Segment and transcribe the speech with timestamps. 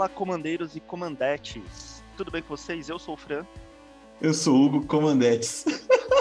[0.00, 2.02] Fala, comandeiros e comandetes.
[2.16, 2.88] Tudo bem com vocês?
[2.88, 3.44] Eu sou o Fran.
[4.18, 5.66] Eu sou o Hugo Comandetes.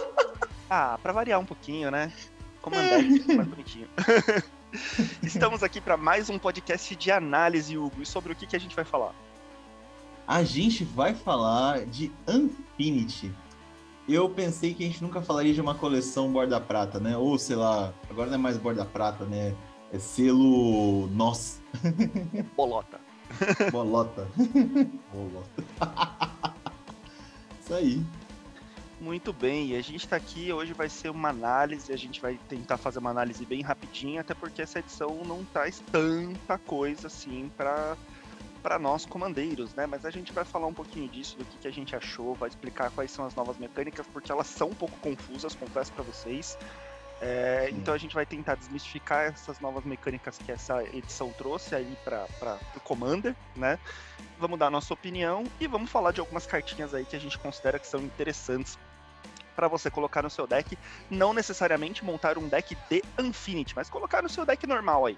[0.70, 2.12] ah, para variar um pouquinho, né?
[2.62, 3.88] Comandetes, mais bonitinho.
[5.24, 8.02] Estamos aqui para mais um podcast de análise, Hugo.
[8.02, 9.16] E sobre o que, que a gente vai falar?
[10.28, 13.32] A gente vai falar de Infinity.
[14.10, 17.16] Eu pensei que a gente nunca falaria de uma coleção borda prata, né?
[17.16, 19.56] Ou sei lá, agora não é mais borda prata, né?
[19.94, 21.62] É selo nós.
[22.58, 23.08] Bolota.
[23.72, 24.28] Bolota.
[25.14, 25.64] Bolota.
[27.62, 28.04] Isso aí.
[29.00, 32.38] Muito bem, e a gente está aqui, hoje vai ser uma análise, a gente vai
[32.50, 37.50] tentar fazer uma análise bem rapidinha, até porque essa edição não traz tanta coisa assim
[37.56, 37.96] para
[38.62, 39.86] para nós comandeiros, né?
[39.86, 42.50] Mas a gente vai falar um pouquinho disso, do que, que a gente achou, vai
[42.50, 46.58] explicar quais são as novas mecânicas, porque elas são um pouco confusas, confesso para vocês.
[47.22, 51.98] É, então a gente vai tentar desmistificar essas novas mecânicas que essa edição trouxe aí
[52.04, 52.26] para
[52.76, 53.78] o Commander, né?
[54.40, 57.38] Vamos dar a nossa opinião e vamos falar de algumas cartinhas aí que a gente
[57.38, 58.78] considera que são interessantes
[59.54, 60.78] para você colocar no seu deck,
[61.10, 65.18] não necessariamente montar um deck de Infinity, mas colocar no seu deck normal aí.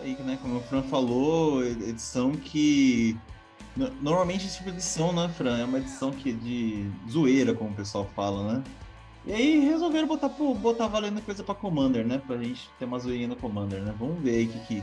[0.00, 3.16] Aí, né, como o Fran falou, edição que
[4.00, 7.70] normalmente esse tipo de edição, né, Fran, é uma edição que é de zoeira, como
[7.70, 8.64] o pessoal fala, né?
[9.28, 12.16] E aí resolveram botar, botar valendo coisa pra Commander, né?
[12.26, 13.94] Pra gente ter uma zoeirinha no Commander, né?
[13.98, 14.82] Vamos ver aí o que, que,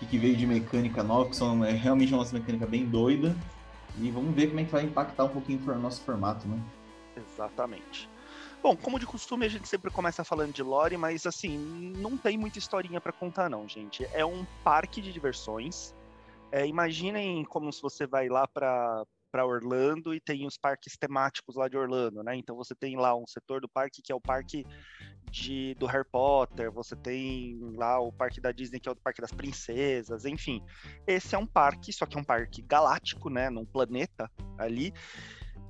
[0.00, 3.36] que, que veio de mecânica nova, que são é, realmente uma mecânica bem doida.
[3.96, 6.60] E vamos ver como é que vai impactar um pouquinho o nosso formato, né?
[7.16, 8.10] Exatamente.
[8.60, 11.56] Bom, como de costume, a gente sempre começa falando de lore, mas assim,
[11.96, 14.04] não tem muita historinha para contar, não, gente.
[14.12, 15.94] É um parque de diversões.
[16.50, 21.56] É, imaginem como se você vai lá para para Orlando e tem os parques temáticos
[21.56, 22.36] lá de Orlando, né?
[22.36, 24.64] Então você tem lá um setor do parque que é o parque
[25.30, 29.20] de, do Harry Potter, você tem lá o parque da Disney que é o parque
[29.20, 30.62] das princesas, enfim.
[31.06, 33.50] Esse é um parque, só que é um parque galáctico, né?
[33.50, 34.92] Num planeta ali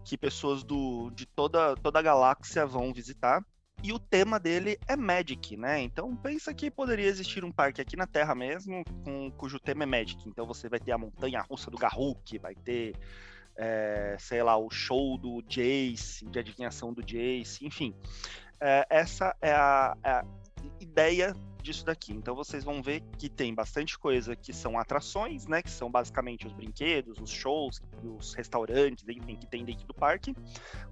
[0.05, 3.45] que pessoas do, de toda, toda a galáxia vão visitar.
[3.83, 5.81] E o tema dele é Magic, né?
[5.81, 9.87] Então pensa que poderia existir um parque aqui na Terra mesmo, com, cujo tema é
[9.87, 10.29] Magic.
[10.29, 12.97] Então você vai ter a montanha russa do Garruk, vai ter
[13.59, 17.95] é, sei lá, o show do Jace, de adivinhação do Jace, enfim.
[18.61, 20.25] É, essa é a, é a,
[20.81, 22.13] ideia disso daqui.
[22.13, 25.63] Então vocês vão ver que tem bastante coisa que são atrações, né?
[25.63, 30.35] Que são basicamente os brinquedos, os shows, os restaurantes, enfim, que tem dentro do parque.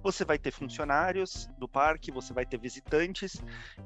[0.03, 3.41] Você vai ter funcionários do parque, você vai ter visitantes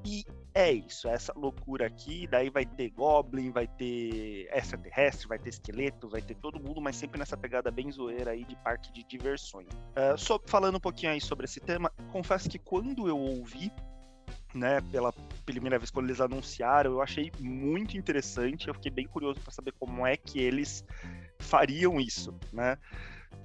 [0.06, 2.28] e é isso, é essa loucura aqui.
[2.28, 6.96] Daí vai ter goblin, vai ter extraterrestre, vai ter esqueleto, vai ter todo mundo, mas
[6.96, 9.68] sempre nessa pegada bem zoeira aí de parque de diversões.
[9.68, 13.72] Uh, falando um pouquinho aí sobre esse tema, confesso que quando eu ouvi
[14.54, 15.14] né, pela
[15.46, 19.74] primeira vez quando eles anunciaram, eu achei muito interessante, eu fiquei bem curioso para saber
[19.80, 20.84] como é que eles
[21.40, 22.78] fariam isso, né?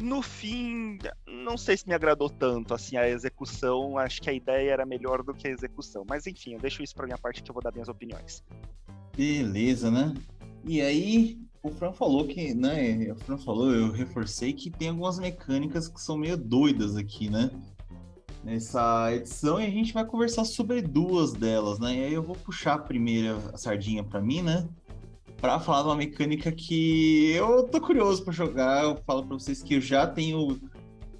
[0.00, 4.72] No fim, não sei se me agradou tanto assim a execução, acho que a ideia
[4.72, 7.50] era melhor do que a execução, mas enfim, eu deixo isso para minha parte que
[7.50, 8.44] eu vou dar minhas opiniões.
[9.16, 10.12] Beleza, né?
[10.64, 15.18] E aí, o Fran falou que, né, o Fran falou, eu reforcei que tem algumas
[15.18, 17.50] mecânicas que são meio doidas aqui, né?
[18.46, 21.96] Nessa edição e a gente vai conversar sobre duas delas, né?
[21.96, 24.68] E aí eu vou puxar a primeira sardinha para mim, né?
[25.40, 28.84] Para falar de uma mecânica que eu tô curioso para jogar.
[28.84, 30.60] Eu falo para vocês que eu já tenho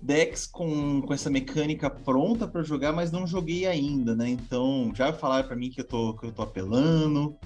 [0.00, 4.28] decks com, com essa mecânica pronta para jogar, mas não joguei ainda, né?
[4.28, 7.36] Então já falaram para mim que eu tô que eu tô apelando,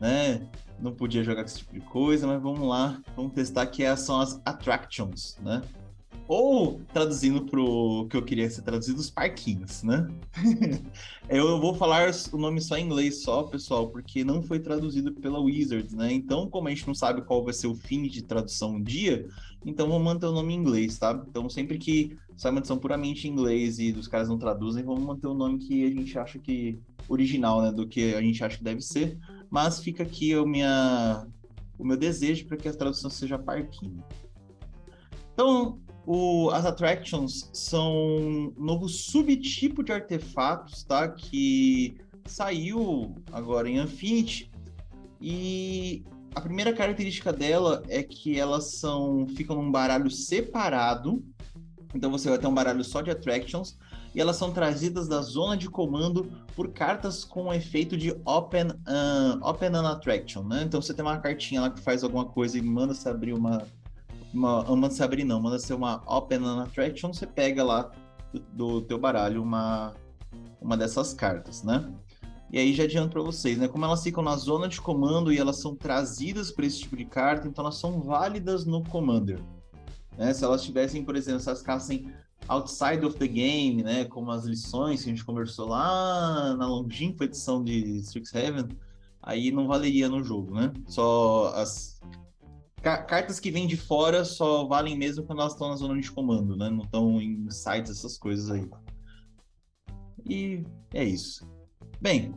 [0.00, 0.48] né?
[0.80, 4.18] Não podia jogar com esse tipo de coisa, mas vamos lá, vamos testar que são
[4.18, 5.60] as attractions, né?
[6.28, 10.08] Ou, traduzindo para o que eu queria ser traduzido, os parquinhos, né?
[11.28, 15.38] eu vou falar o nome só em inglês, só, pessoal, porque não foi traduzido pela
[15.38, 16.12] Wizards, né?
[16.12, 19.28] Então, como a gente não sabe qual vai ser o fim de tradução um dia,
[19.64, 21.24] então vamos manter o nome em inglês, tá?
[21.28, 25.04] Então, sempre que sai uma edição puramente em inglês e os caras não traduzem, vamos
[25.04, 27.70] manter o nome que a gente acha que original, né?
[27.70, 29.16] Do que a gente acha que deve ser.
[29.48, 31.24] Mas fica aqui o, minha,
[31.78, 34.02] o meu desejo para que a tradução seja parquinho.
[35.32, 41.08] Então, o, as attractions são um novo subtipo de artefatos, tá?
[41.08, 44.50] Que saiu agora em Infinity.
[45.20, 46.04] E
[46.34, 51.24] a primeira característica dela é que elas são ficam num baralho separado.
[51.92, 53.76] Então você vai ter um baralho só de attractions
[54.14, 58.68] e elas são trazidas da zona de comando por cartas com o efeito de Open,
[58.68, 60.62] uh, open an Attraction, né?
[60.62, 63.66] Então você tem uma cartinha lá que faz alguma coisa e manda se abrir uma
[64.36, 67.90] uma, manda se abrir não, manda ser uma Open an Attraction, você pega lá
[68.32, 69.94] do, do teu baralho uma,
[70.60, 71.92] uma dessas cartas, né?
[72.50, 73.66] E aí já adianto para vocês, né?
[73.66, 77.04] Como elas ficam na zona de comando e elas são trazidas para esse tipo de
[77.04, 79.42] carta, então elas são válidas no Commander.
[80.16, 80.32] Né?
[80.32, 82.10] Se elas tivessem, por exemplo, se elas ficassem
[82.48, 84.04] outside of the game, né?
[84.04, 88.68] Como as lições que a gente conversou lá na longínqua edição de Strixhaven,
[89.20, 90.72] aí não valeria no jogo, né?
[90.86, 92.00] Só as
[92.86, 96.56] cartas que vêm de fora só valem mesmo quando elas estão na zona de comando,
[96.56, 96.70] né?
[96.70, 98.68] Não estão em sites, essas coisas aí.
[100.28, 100.62] E
[100.94, 101.46] é isso.
[102.00, 102.34] Bem,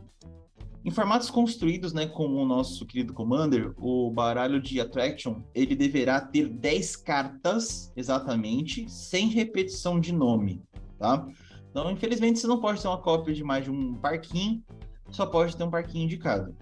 [0.84, 6.20] em formatos construídos, né, como o nosso querido Commander, o baralho de Attraction, ele deverá
[6.20, 10.62] ter 10 cartas, exatamente, sem repetição de nome,
[10.98, 11.26] tá?
[11.70, 14.64] Então, infelizmente, você não pode ter uma cópia de mais de um parquinho,
[15.10, 16.56] só pode ter um parquinho indicado.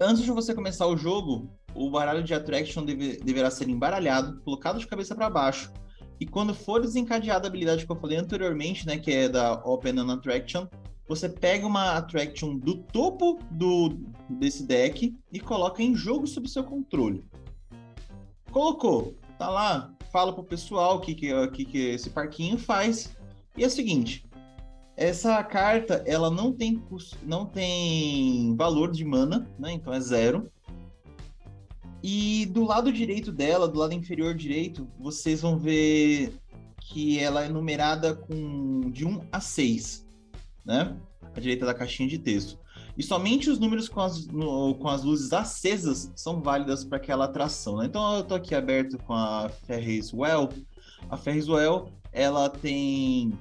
[0.00, 4.78] Antes de você começar o jogo, o baralho de Attraction deve, deverá ser embaralhado, colocado
[4.78, 5.72] de cabeça para baixo,
[6.20, 9.98] e quando for desencadeada a habilidade que eu falei anteriormente, né, que é da Open
[9.98, 10.66] an Attraction,
[11.08, 16.62] você pega uma Attraction do topo do, desse deck e coloca em jogo sob seu
[16.62, 17.24] controle.
[18.52, 23.16] Colocou, tá lá, fala pro pessoal o que, que, que, que esse parquinho faz.
[23.56, 24.28] E é o seguinte,
[24.96, 26.82] essa carta ela não tem,
[27.22, 29.72] não tem valor de mana, né?
[29.72, 30.52] Então é zero.
[32.02, 36.32] E do lado direito dela, do lado inferior direito, vocês vão ver
[36.80, 40.06] que ela é numerada com de 1 a 6,
[40.64, 40.96] né?
[41.34, 42.58] À direita da caixinha de texto.
[42.96, 47.26] E somente os números com as, no, com as luzes acesas são válidas para aquela
[47.26, 47.86] atração, né?
[47.86, 50.48] Então eu estou aqui aberto com a Ferris Well.
[51.08, 53.32] A Ferris Well, ela tem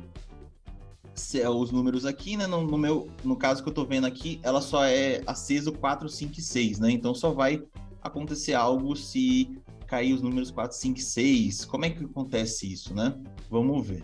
[1.53, 2.47] os números aqui, né?
[2.47, 6.07] No, no, meu, no caso que eu estou vendo aqui, ela só é acesa 4,
[6.07, 6.91] 5 e 6, né?
[6.91, 7.61] Então só vai
[8.01, 9.59] acontecer algo se
[9.89, 11.65] cair os números 4, 5 6.
[11.65, 13.15] Como é que acontece isso, né?
[13.49, 14.03] Vamos ver.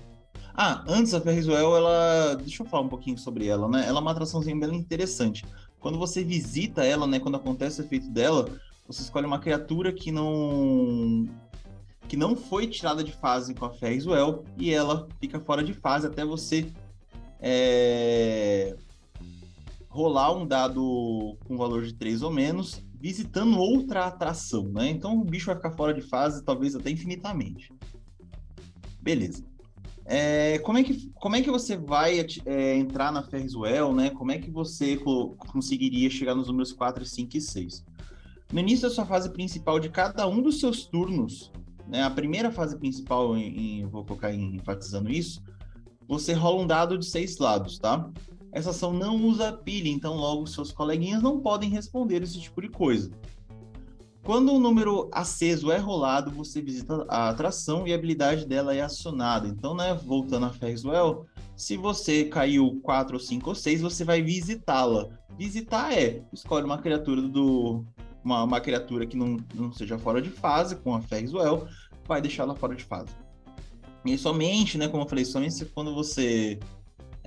[0.54, 2.36] Ah, antes a Ferrizuel, ela.
[2.36, 3.86] Deixa eu falar um pouquinho sobre ela, né?
[3.88, 5.46] Ela é uma atraçãozinha bem interessante.
[5.80, 7.20] Quando você visita ela, né?
[7.20, 8.50] Quando acontece o efeito dela,
[8.88, 11.28] você escolhe uma criatura que não.
[12.08, 16.08] que não foi tirada de fase com a Ferrizuel e ela fica fora de fase
[16.08, 16.72] até você.
[17.40, 18.76] É...
[19.90, 24.90] rolar um dado com valor de 3 ou menos visitando outra atração, né?
[24.90, 27.72] Então o bicho vai ficar fora de fase, talvez até infinitamente.
[29.00, 29.46] Beleza.
[30.04, 34.10] É, como, é que, como é que você vai é, entrar na Ferriswell, né?
[34.10, 37.86] Como é que você conseguiria chegar nos números 4, 5 e 6?
[38.52, 41.52] No início da sua fase principal de cada um dos seus turnos,
[41.88, 42.02] né?
[42.02, 45.44] A primeira fase principal, em, em, vou colocar em, enfatizando isso,
[46.08, 48.10] você rola um dado de seis lados, tá?
[48.56, 52.70] Essa ação não usa pilha, então logo seus coleguinhas não podem responder esse tipo de
[52.70, 53.12] coisa.
[54.24, 58.80] Quando um número aceso é rolado, você visita a atração e a habilidade dela é
[58.80, 59.46] acionada.
[59.46, 65.10] Então, né, voltando a Ferriswell, se você caiu 4, 5 ou 6, você vai visitá-la.
[65.38, 67.84] Visitar é, escolhe uma criatura do.
[68.24, 71.68] Uma, uma criatura que não, não seja fora de fase, com a Ferriswell,
[72.08, 73.12] vai deixá-la fora de fase.
[74.06, 76.58] E somente, né, como eu falei, somente quando você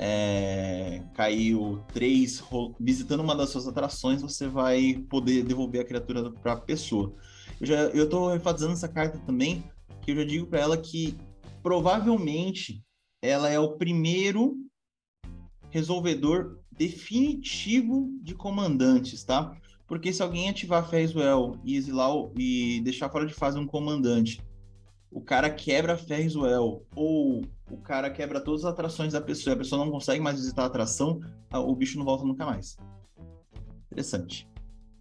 [0.01, 2.41] é, caiu três
[2.79, 7.13] visitando uma das suas atrações, você vai poder devolver a criatura para a pessoa.
[7.61, 9.65] Eu já eu estou enfatizando essa carta também,
[10.01, 11.19] que eu já digo para ela que
[11.63, 12.81] provavelmente
[13.21, 14.57] ela é o primeiro
[15.69, 19.53] resolvedor definitivo de comandantes, tá?
[19.89, 24.41] Porque se alguém ativar Ferriswell e exilar e deixar fora de fase um comandante
[25.11, 29.85] o cara quebra Ferriswell ou o cara quebra todas as atrações da pessoa a pessoa
[29.85, 31.21] não consegue mais visitar a atração,
[31.53, 32.77] o bicho não volta nunca mais.
[33.87, 34.49] Interessante.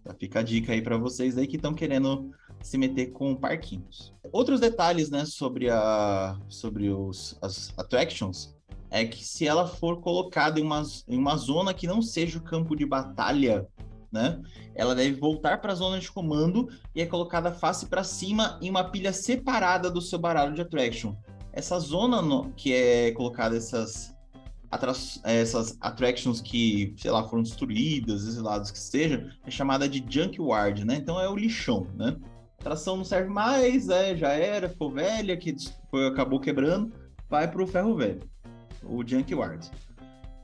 [0.04, 2.30] Tá, fica a dica aí para vocês aí que estão querendo
[2.62, 4.14] se meter com parquinhos.
[4.32, 8.56] Outros detalhes, né, sobre a sobre os as attractions
[8.90, 12.42] é que se ela for colocada em uma, em uma zona que não seja o
[12.42, 13.68] campo de batalha
[14.10, 14.40] né?
[14.74, 18.70] Ela deve voltar para a zona de comando e é colocada face para cima em
[18.70, 21.14] uma pilha separada do seu baralho de attraction.
[21.52, 24.16] Essa zona no, que é colocada essas
[25.24, 30.96] essas attractions que, sei lá, foram destruídas, exilados que seja, é chamada de junkyard, né?
[30.96, 32.14] Então é o lixão, né?
[32.58, 35.56] A atração não serve mais, é, já era, ficou velha, que
[35.90, 36.92] foi, acabou quebrando,
[37.30, 38.20] vai para o ferro velho,
[38.84, 39.70] o junkyard.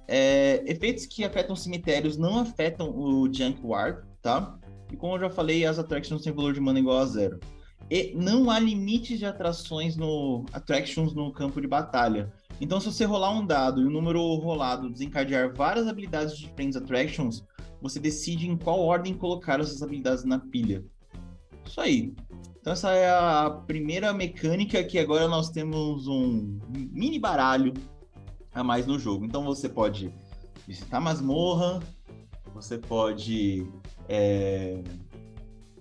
[0.06, 4.58] É, efeitos que afetam cemitérios não afetam o Junkward, tá?
[4.92, 7.40] E como eu já falei, as attractions têm valor de mana igual a zero.
[7.90, 12.32] E não há limites de atrações no attractions no campo de batalha.
[12.60, 16.76] Então, se você rolar um dado e o número rolado desencadear várias habilidades de diferentes
[16.76, 17.44] attractions,
[17.80, 20.84] você decide em qual ordem colocar essas habilidades na pilha.
[21.66, 22.14] Isso aí.
[22.60, 27.74] Então, essa é a primeira mecânica que agora nós temos um mini baralho
[28.54, 29.24] a mais no jogo.
[29.24, 30.14] Então você pode
[30.66, 31.80] visitar masmorra,
[32.54, 33.66] você pode
[34.08, 34.82] é,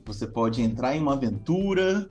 [0.05, 2.07] você pode entrar em uma aventura,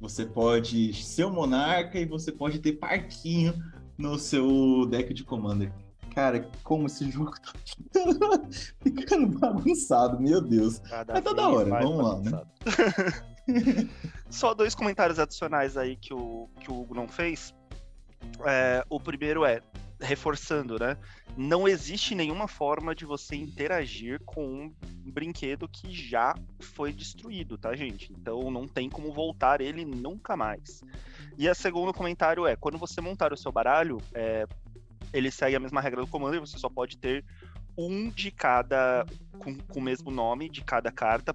[0.00, 3.54] você pode ser um monarca e você pode ter parquinho
[3.96, 5.72] no seu deck de commander.
[6.14, 7.52] Cara, como esse jogo tá
[8.82, 10.78] ficando bagunçado, meu Deus.
[10.80, 12.42] Cada Mas tá da hora, vamos lá, né?
[14.28, 17.54] Só dois comentários adicionais aí que o, que o Hugo não fez.
[18.44, 19.60] É, o primeiro é,
[20.02, 20.96] reforçando, né?
[21.36, 24.72] Não existe nenhuma forma de você interagir com
[25.04, 28.12] um brinquedo que já foi destruído, tá, gente?
[28.12, 30.82] Então não tem como voltar ele nunca mais.
[31.38, 34.46] E a segundo comentário é, quando você montar o seu baralho, é,
[35.12, 37.24] ele segue a mesma regra do comando e você só pode ter
[37.76, 39.06] um de cada
[39.38, 41.34] com, com o mesmo nome de cada carta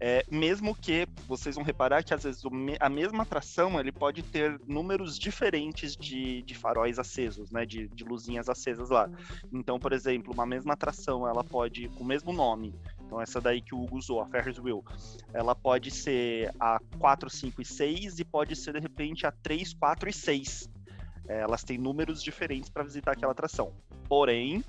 [0.00, 2.42] é, mesmo que vocês vão reparar que às vezes
[2.80, 7.64] a mesma atração ele pode ter números diferentes de, de faróis acesos, né?
[7.64, 9.08] De, de luzinhas acesas lá.
[9.52, 12.74] Então, por exemplo, uma mesma atração ela pode, com o mesmo nome,
[13.06, 14.84] então essa daí que o Hugo usou, a Ferris Wheel,
[15.32, 19.74] ela pode ser a 4, 5 e 6 e pode ser de repente a 3,
[19.74, 20.70] 4 e 6.
[21.28, 23.72] É, elas têm números diferentes para visitar aquela atração.
[24.08, 24.62] Porém,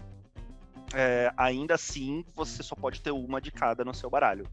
[0.94, 4.48] é, ainda assim, você só pode ter uma de cada no seu baralho.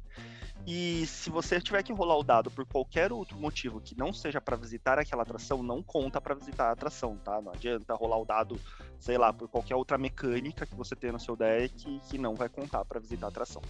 [0.66, 4.40] E se você tiver que rolar o dado por qualquer outro motivo que não seja
[4.40, 7.40] para visitar aquela atração, não conta para visitar a atração, tá?
[7.40, 8.60] Não adianta rolar o dado,
[9.00, 12.48] sei lá, por qualquer outra mecânica que você tem no seu deck que não vai
[12.48, 13.62] contar para visitar a atração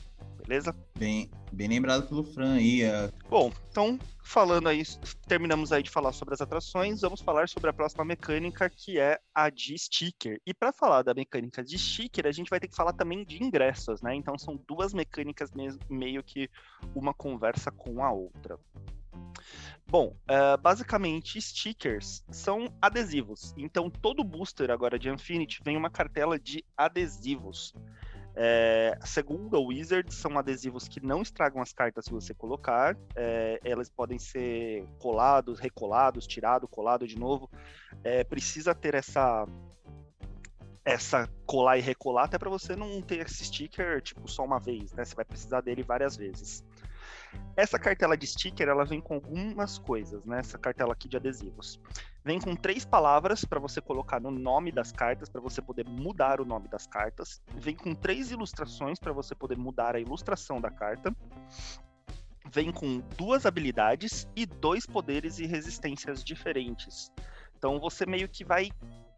[0.47, 0.75] beleza?
[0.99, 2.85] Bem, bem lembrado pelo Fran aí.
[2.85, 3.11] A...
[3.29, 4.83] Bom, então, falando aí,
[5.27, 9.19] terminamos aí de falar sobre as atrações, vamos falar sobre a próxima mecânica, que é
[9.35, 10.41] a de sticker.
[10.47, 13.43] E para falar da mecânica de sticker, a gente vai ter que falar também de
[13.43, 14.15] ingressos, né?
[14.15, 15.51] Então são duas mecânicas
[15.89, 16.49] meio que
[16.95, 18.59] uma conversa com a outra.
[19.87, 23.55] Bom, uh, basicamente, stickers são adesivos.
[23.59, 27.75] Então, todo booster agora de Infinity vem uma cartela de adesivos.
[28.35, 32.97] É, segundo a Wizard, são adesivos que não estragam as cartas se você colocar.
[33.15, 37.51] É, elas podem ser colados, recolados, tirado, colado de novo.
[38.03, 39.47] É, precisa ter essa
[40.85, 44.93] essa colar e recolar até para você não ter esse sticker tipo só uma vez,
[44.93, 45.05] né?
[45.05, 46.65] Você vai precisar dele várias vezes.
[47.57, 50.39] Essa cartela de sticker, ela vem com algumas coisas, né?
[50.39, 51.79] Essa cartela aqui de adesivos.
[52.25, 56.41] Vem com três palavras para você colocar no nome das cartas, para você poder mudar
[56.41, 57.43] o nome das cartas.
[57.57, 61.15] Vem com três ilustrações para você poder mudar a ilustração da carta.
[62.51, 67.11] Vem com duas habilidades e dois poderes e resistências diferentes.
[67.57, 68.71] Então você meio que vai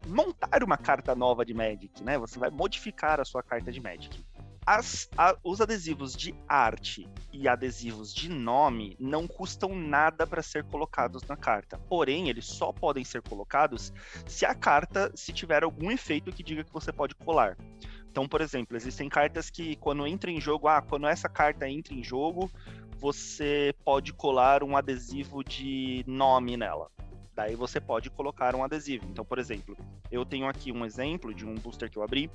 [0.07, 2.17] montar uma carta nova de Magic, né?
[2.17, 4.23] Você vai modificar a sua carta de Magic.
[4.65, 10.63] As, a, os adesivos de arte e adesivos de nome não custam nada para ser
[10.63, 11.77] colocados na carta.
[11.87, 13.93] Porém, eles só podem ser colocados
[14.25, 17.55] se a carta se tiver algum efeito que diga que você pode colar.
[18.09, 21.93] Então, por exemplo, existem cartas que quando entra em jogo, ah, quando essa carta entra
[21.93, 22.49] em jogo,
[22.97, 26.89] você pode colar um adesivo de nome nela.
[27.35, 29.05] Daí você pode colocar um adesivo.
[29.09, 29.75] Então, por exemplo,
[30.09, 32.31] eu tenho aqui um exemplo de um booster que eu abri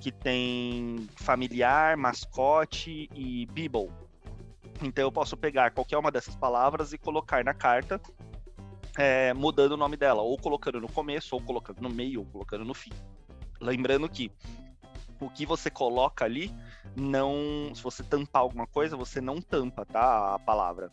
[0.00, 3.90] que tem familiar, mascote e Beeble.
[4.82, 8.00] Então eu posso pegar qualquer uma dessas palavras e colocar na carta,
[8.96, 12.64] é, mudando o nome dela, ou colocando no começo, ou colocando no meio, ou colocando
[12.64, 12.92] no fim.
[13.60, 14.30] Lembrando que
[15.18, 16.54] o que você coloca ali,
[16.94, 17.72] não.
[17.74, 20.34] Se você tampar alguma coisa, você não tampa, tá?
[20.34, 20.92] A palavra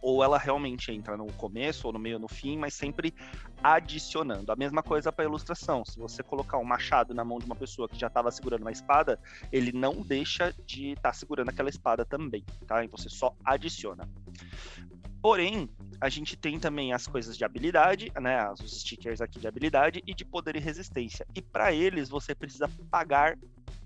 [0.00, 3.14] ou ela realmente entra no começo ou no meio ou no fim, mas sempre
[3.62, 4.52] adicionando.
[4.52, 5.84] A mesma coisa para ilustração.
[5.84, 8.72] Se você colocar um machado na mão de uma pessoa que já estava segurando uma
[8.72, 9.18] espada,
[9.52, 12.84] ele não deixa de estar tá segurando aquela espada também, tá?
[12.84, 14.08] Então você só adiciona.
[15.20, 15.68] Porém,
[16.00, 18.50] a gente tem também as coisas de habilidade, né?
[18.52, 21.26] Os stickers aqui de habilidade e de poder e resistência.
[21.34, 23.36] E para eles você precisa pagar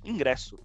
[0.04, 0.59] ingresso.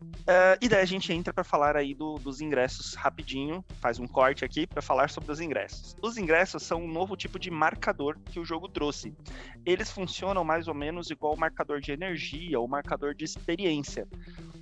[0.00, 4.06] Uh, e daí a gente entra para falar aí do, dos ingressos rapidinho, faz um
[4.06, 5.96] corte aqui para falar sobre os ingressos.
[6.00, 9.14] Os ingressos são um novo tipo de marcador que o jogo trouxe.
[9.64, 14.06] Eles funcionam mais ou menos igual o marcador de energia ou marcador de experiência.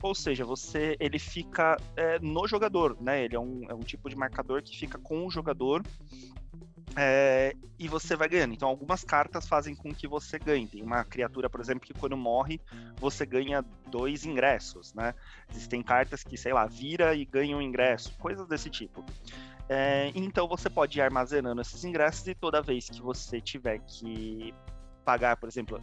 [0.02, 3.24] Ou seja, você ele fica é, no jogador, né?
[3.24, 5.82] Ele é um, é um tipo de marcador que fica com o jogador
[7.00, 8.54] é, e você vai ganhando.
[8.54, 10.66] Então, algumas cartas fazem com que você ganhe.
[10.66, 12.60] Tem uma criatura, por exemplo, que quando morre,
[12.96, 15.14] você ganha dois ingressos, né?
[15.48, 19.04] Existem cartas que, sei lá, vira e ganha um ingresso, coisas desse tipo.
[19.68, 24.52] É, então, você pode ir armazenando esses ingressos e toda vez que você tiver que
[25.04, 25.80] pagar, por exemplo.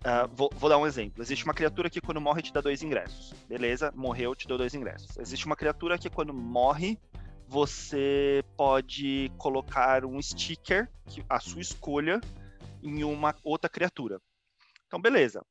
[0.00, 1.22] Uh, vou, vou, dar um exemplo.
[1.22, 3.34] Existe uma criatura que quando morre te dá dois ingressos.
[3.48, 5.18] Beleza, morreu, te deu dois ingressos.
[5.18, 6.98] Existe uma criatura que quando morre
[7.50, 10.88] você pode colocar um sticker,
[11.28, 12.20] a sua escolha,
[12.80, 14.20] em uma outra criatura.
[14.86, 15.44] Então, beleza.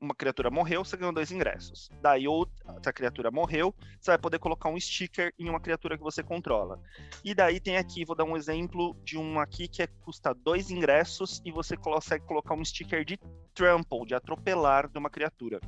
[0.00, 1.90] Uma criatura morreu, você ganhou dois ingressos.
[2.00, 6.22] Daí outra criatura morreu, você vai poder colocar um sticker em uma criatura que você
[6.22, 6.80] controla.
[7.24, 10.70] E daí tem aqui, vou dar um exemplo de um aqui que é, custa dois
[10.70, 13.18] ingressos e você consegue colocar um sticker de
[13.52, 15.60] trample, de atropelar de uma criatura.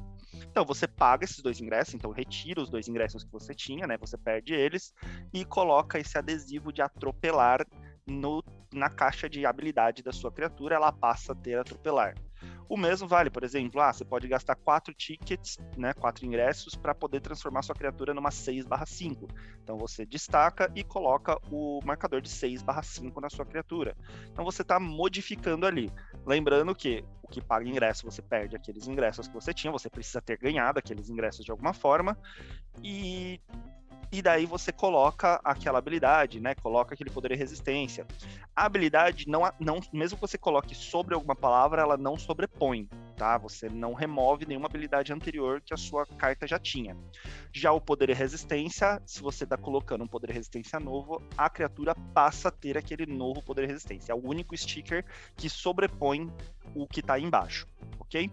[0.50, 3.96] Então você paga esses dois ingressos, então retira os dois ingressos que você tinha, né?
[3.98, 4.94] Você perde eles
[5.32, 7.66] e coloca esse adesivo de atropelar
[8.06, 8.42] no,
[8.72, 12.14] na caixa de habilidade da sua criatura, ela passa a ter atropelar.
[12.70, 16.94] O mesmo vale, por exemplo, ah, você pode gastar quatro tickets, né, quatro ingressos, para
[16.94, 19.28] poder transformar sua criatura numa 6/5.
[19.60, 23.96] Então você destaca e coloca o marcador de 6/5 na sua criatura.
[24.30, 25.92] Então você está modificando ali.
[26.24, 30.22] Lembrando que o que paga ingresso, você perde aqueles ingressos que você tinha, você precisa
[30.22, 32.16] ter ganhado aqueles ingressos de alguma forma.
[32.84, 33.40] E
[34.12, 36.54] e daí você coloca aquela habilidade, né?
[36.54, 38.06] Coloca aquele poder e resistência.
[38.54, 43.38] A habilidade não, não, mesmo que você coloque sobre alguma palavra, ela não sobrepõe, tá?
[43.38, 46.96] Você não remove nenhuma habilidade anterior que a sua carta já tinha.
[47.52, 51.48] Já o poder e resistência, se você está colocando um poder e resistência novo, a
[51.48, 54.12] criatura passa a ter aquele novo poder e resistência.
[54.12, 55.04] É o único sticker
[55.36, 56.30] que sobrepõe
[56.74, 57.66] o que está embaixo,
[57.98, 58.30] ok?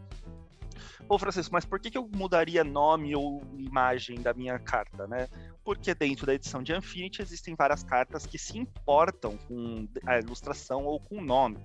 [1.07, 5.27] Ô, Francisco, mas por que, que eu mudaria nome ou imagem da minha carta, né?
[5.63, 10.85] Porque dentro da edição de Infinity existem várias cartas que se importam com a ilustração
[10.85, 11.57] ou com o nome.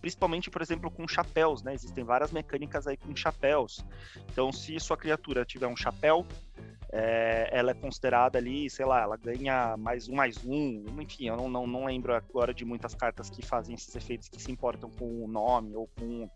[0.00, 1.74] Principalmente, por exemplo, com chapéus, né?
[1.74, 3.84] Existem várias mecânicas aí com chapéus.
[4.30, 6.26] Então, se sua criatura tiver um chapéu,
[6.90, 11.36] é, ela é considerada ali, sei lá, ela ganha mais um, mais um, enfim, eu
[11.36, 14.90] não, não, não lembro agora de muitas cartas que fazem esses efeitos que se importam
[14.90, 16.30] com o nome ou com,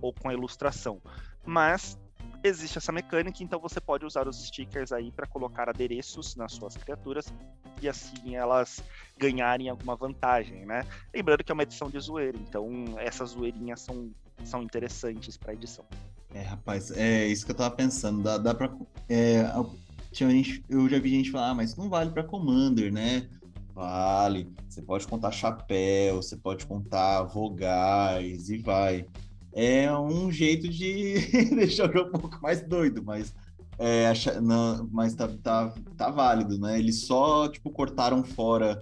[0.00, 1.00] ou com a ilustração.
[1.44, 1.98] Mas
[2.42, 6.76] existe essa mecânica, então você pode usar os stickers aí para colocar adereços nas suas
[6.76, 7.32] criaturas
[7.80, 8.82] e assim elas
[9.16, 10.84] ganharem alguma vantagem, né?
[11.12, 14.10] Lembrando que é uma edição de zoeira, então essas zoeirinhas são,
[14.44, 15.84] são interessantes para edição.
[16.34, 18.22] É, rapaz, é isso que eu tava pensando.
[18.22, 18.74] Dá, dá pra.
[19.08, 19.44] É,
[20.68, 23.28] eu já vi gente falar, ah, mas não vale para Commander, né?
[23.72, 24.52] Vale.
[24.68, 29.06] Você pode contar chapéu, você pode contar vogais e vai
[29.54, 31.14] é um jeito de
[31.54, 33.32] deixar o jogo um pouco mais doido, mas
[33.78, 36.78] é, não, mas tá, tá, tá válido, né?
[36.78, 38.78] Eles só, tipo, cortaram fora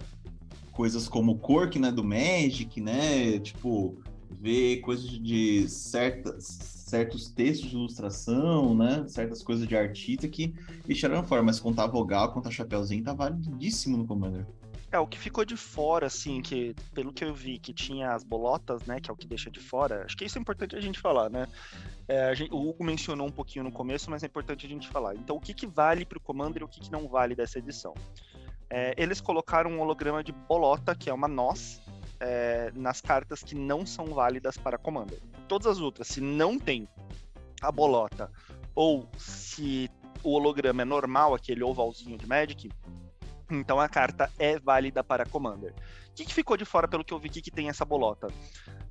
[0.71, 3.39] coisas como Cork, né, do Magic, né?
[3.39, 3.95] Tipo,
[4.29, 9.05] ver coisas de certas, certos textos de ilustração, né?
[9.07, 10.53] Certas coisas de artista que
[10.85, 14.45] deixaram fora, mas contar vogal, contar chapéuzinho tá validíssimo no Commander.
[14.93, 18.23] É, o que ficou de fora, assim, que pelo que eu vi, que tinha as
[18.23, 20.79] bolotas, né, que é o que deixa de fora, acho que isso é importante a
[20.79, 21.47] gente falar, né?
[22.07, 25.15] É, gente, o Hugo mencionou um pouquinho no começo, mas é importante a gente falar.
[25.15, 27.57] Então, o que, que vale para o Commander e o que, que não vale dessa
[27.57, 27.95] edição?
[28.69, 31.81] É, eles colocaram um holograma de bolota, que é uma noz,
[32.19, 35.19] é, nas cartas que não são válidas para Commander.
[35.47, 36.87] Todas as outras, se não tem
[37.63, 38.31] a bolota,
[38.75, 39.89] ou se
[40.21, 42.69] o holograma é normal, aquele ovalzinho de Magic,
[43.49, 45.73] então a carta é válida para Commander.
[46.09, 48.27] O que, que ficou de fora pelo que eu vi que tem essa bolota?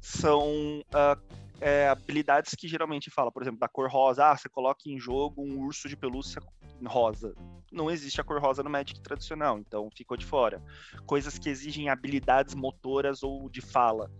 [0.00, 4.26] São uh, é, habilidades que geralmente fala, por exemplo, da cor rosa.
[4.26, 6.42] Ah, você coloca em jogo um urso de pelúcia
[6.84, 7.32] rosa.
[7.70, 10.60] Não existe a cor rosa no Magic tradicional, então ficou de fora.
[11.06, 14.10] Coisas que exigem habilidades motoras ou de fala.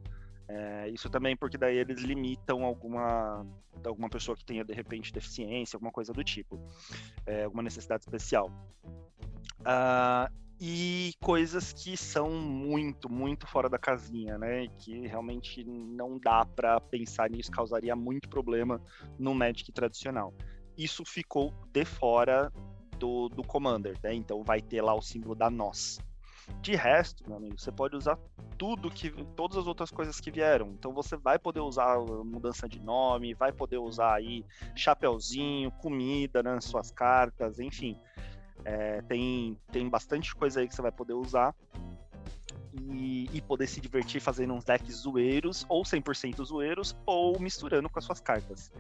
[0.49, 3.47] É, isso também porque daí eles limitam alguma,
[3.85, 6.61] alguma pessoa que tenha de repente deficiência, alguma coisa do tipo,
[7.27, 8.51] é, alguma necessidade especial.
[9.61, 14.69] Uh, e coisas que são muito, muito fora da casinha, né?
[14.79, 18.81] Que realmente não dá para pensar nisso, causaria muito problema
[19.19, 20.33] no Magic tradicional.
[20.79, 22.53] Isso ficou de fora
[22.97, 24.15] do, do Commander, né?
[24.15, 25.99] Então vai ter lá o símbolo da nós.
[26.61, 28.19] De resto, meu amigo, você pode usar
[28.57, 30.69] tudo que todas as outras coisas que vieram.
[30.69, 34.45] Então você vai poder usar mudança de nome, vai poder usar aí
[34.77, 37.99] chapeuzinho, comida nas né, suas cartas, enfim.
[38.65, 41.53] É, tem, tem bastante coisa aí que você vai poder usar
[42.73, 47.99] e, e, poder se divertir fazendo uns decks zoeiros, ou 100% zoeiros, ou misturando com
[47.99, 48.73] as suas cartas.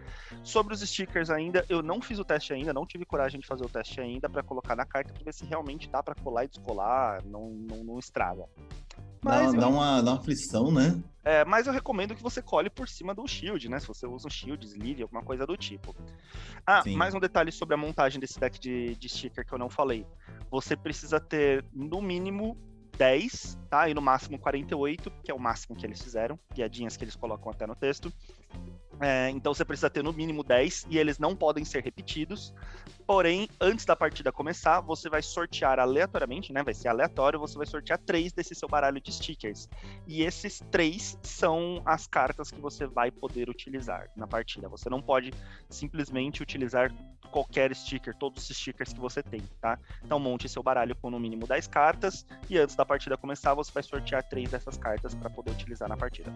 [0.42, 3.64] Sobre os stickers ainda, eu não fiz o teste ainda, não tive coragem de fazer
[3.64, 6.48] o teste ainda para colocar na carta para ver se realmente dá para colar e
[6.48, 8.44] descolar, não, não, não estraga.
[9.22, 9.60] Mas dá, eu...
[9.60, 11.00] dá, uma, dá uma aflição, né?
[11.24, 13.78] É, mas eu recomendo que você cole por cima do shield, né?
[13.78, 15.94] Se você usa um shield, sleeve, alguma coisa do tipo.
[16.66, 16.96] Ah, Sim.
[16.96, 20.04] mais um detalhe sobre a montagem desse deck de, de sticker que eu não falei.
[20.50, 22.56] Você precisa ter, no mínimo,
[22.96, 23.88] 10, tá?
[23.88, 27.50] E no máximo 48, que é o máximo que eles fizeram, piadinhas que eles colocam
[27.50, 28.12] até no texto.
[29.00, 32.54] É, então você precisa ter no mínimo 10 e eles não podem ser repetidos.
[33.04, 36.62] Porém, antes da partida começar, você vai sortear aleatoriamente, né?
[36.62, 39.68] Vai ser aleatório, você vai sortear três desse seu baralho de stickers.
[40.06, 44.68] E esses três são as cartas que você vai poder utilizar na partida.
[44.68, 45.32] Você não pode
[45.68, 46.94] simplesmente utilizar
[47.32, 49.78] qualquer sticker, todos os stickers que você tem, tá?
[50.04, 53.72] Então monte seu baralho com no mínimo 10 cartas e antes da partida começar, você
[53.72, 56.30] vai sortear três dessas cartas para poder utilizar na partida.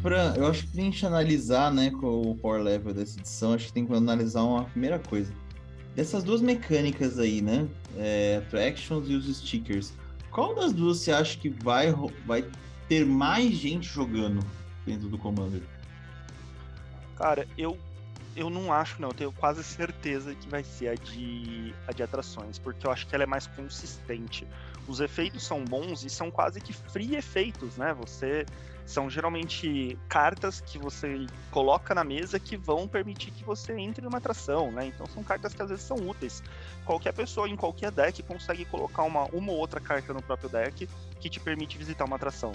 [0.00, 3.72] Fran, eu acho que pra gente analisar, né, o power level dessa edição, acho que
[3.72, 5.30] tem que analisar uma primeira coisa.
[5.94, 9.92] Dessas duas mecânicas aí, né, é, attractions e os stickers,
[10.30, 11.92] qual das duas você acha que vai,
[12.24, 12.44] vai
[12.88, 14.40] ter mais gente jogando
[14.86, 15.62] dentro do Commander?
[17.16, 17.76] Cara, eu
[18.36, 19.08] eu não acho, não.
[19.08, 23.06] Eu tenho quase certeza que vai ser a de, a de atrações, porque eu acho
[23.06, 24.46] que ela é mais consistente.
[24.90, 27.94] Os efeitos são bons e são quase que free efeitos, né?
[27.94, 28.44] Você
[28.84, 34.18] são geralmente cartas que você coloca na mesa que vão permitir que você entre numa
[34.18, 34.86] atração, né?
[34.86, 36.42] Então são cartas que às vezes são úteis.
[36.84, 40.88] Qualquer pessoa em qualquer deck consegue colocar uma, uma ou outra carta no próprio deck
[41.20, 42.50] que te permite visitar uma atração.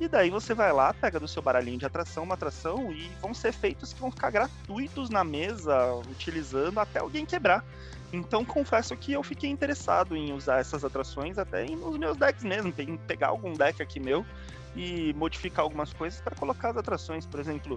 [0.00, 3.32] E daí você vai lá, pega do seu baralhinho de atração uma atração e vão
[3.32, 7.64] ser feitos que vão ficar gratuitos na mesa, utilizando até alguém quebrar.
[8.16, 12.72] Então confesso que eu fiquei interessado em usar essas atrações até nos meus decks mesmo,
[12.72, 14.24] tem pegar algum deck aqui meu
[14.74, 17.26] e modificar algumas coisas para colocar as atrações.
[17.26, 17.76] Por exemplo,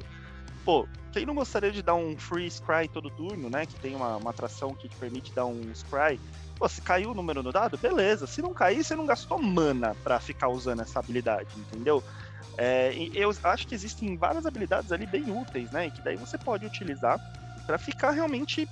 [0.64, 3.66] pô, quem não gostaria de dar um free Scry todo turno, né?
[3.66, 6.20] Que tem uma, uma atração que te permite dar um Scry.
[6.58, 8.28] Pô, se caiu o número no dado, beleza.
[8.28, 12.04] Se não cair, você não gastou mana para ficar usando essa habilidade, entendeu?
[12.58, 15.88] É, eu acho que existem várias habilidades ali bem úteis, né?
[15.88, 17.18] E que daí você pode utilizar
[17.66, 18.68] para ficar realmente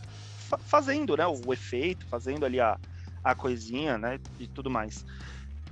[0.47, 1.25] fa fazendo, né?
[1.27, 2.77] O efeito, fazendo ali a,
[3.23, 4.19] a coisinha, né?
[4.39, 5.05] E tudo mais.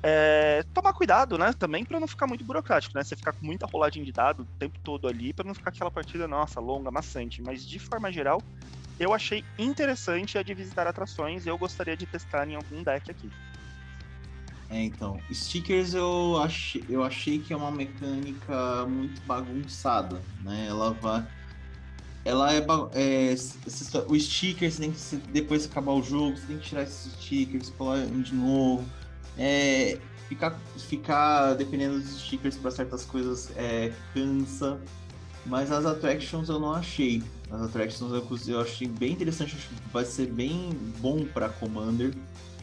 [0.03, 3.03] É, tomar cuidado, né, também para não ficar muito burocrático, né?
[3.03, 5.89] Você ficar com muita roladinha de dado o tempo todo ali, para não ficar aquela
[5.89, 7.41] partida, nossa, longa, maçante.
[7.41, 8.39] Mas de forma geral,
[8.99, 13.09] eu achei interessante a de visitar atrações e eu gostaria de testar em algum deck
[13.09, 13.31] aqui.
[14.69, 20.67] É, então, stickers eu achei, eu achei que é uma mecânica muito bagunçada, né?
[20.67, 21.25] Ela vai.
[22.25, 23.35] Ela é, é
[24.07, 27.69] o sticker, você tem que depois acabar o jogo, você tem que tirar esses stickers,
[27.69, 28.83] colar de novo
[29.37, 34.79] é, ficar, ficar dependendo dos stickers para certas coisas é, cansa.
[35.45, 37.21] Mas as attractions eu não achei.
[37.51, 39.55] As attractions eu, eu achei bem interessante,
[39.93, 42.13] vai ser bem bom para Commander.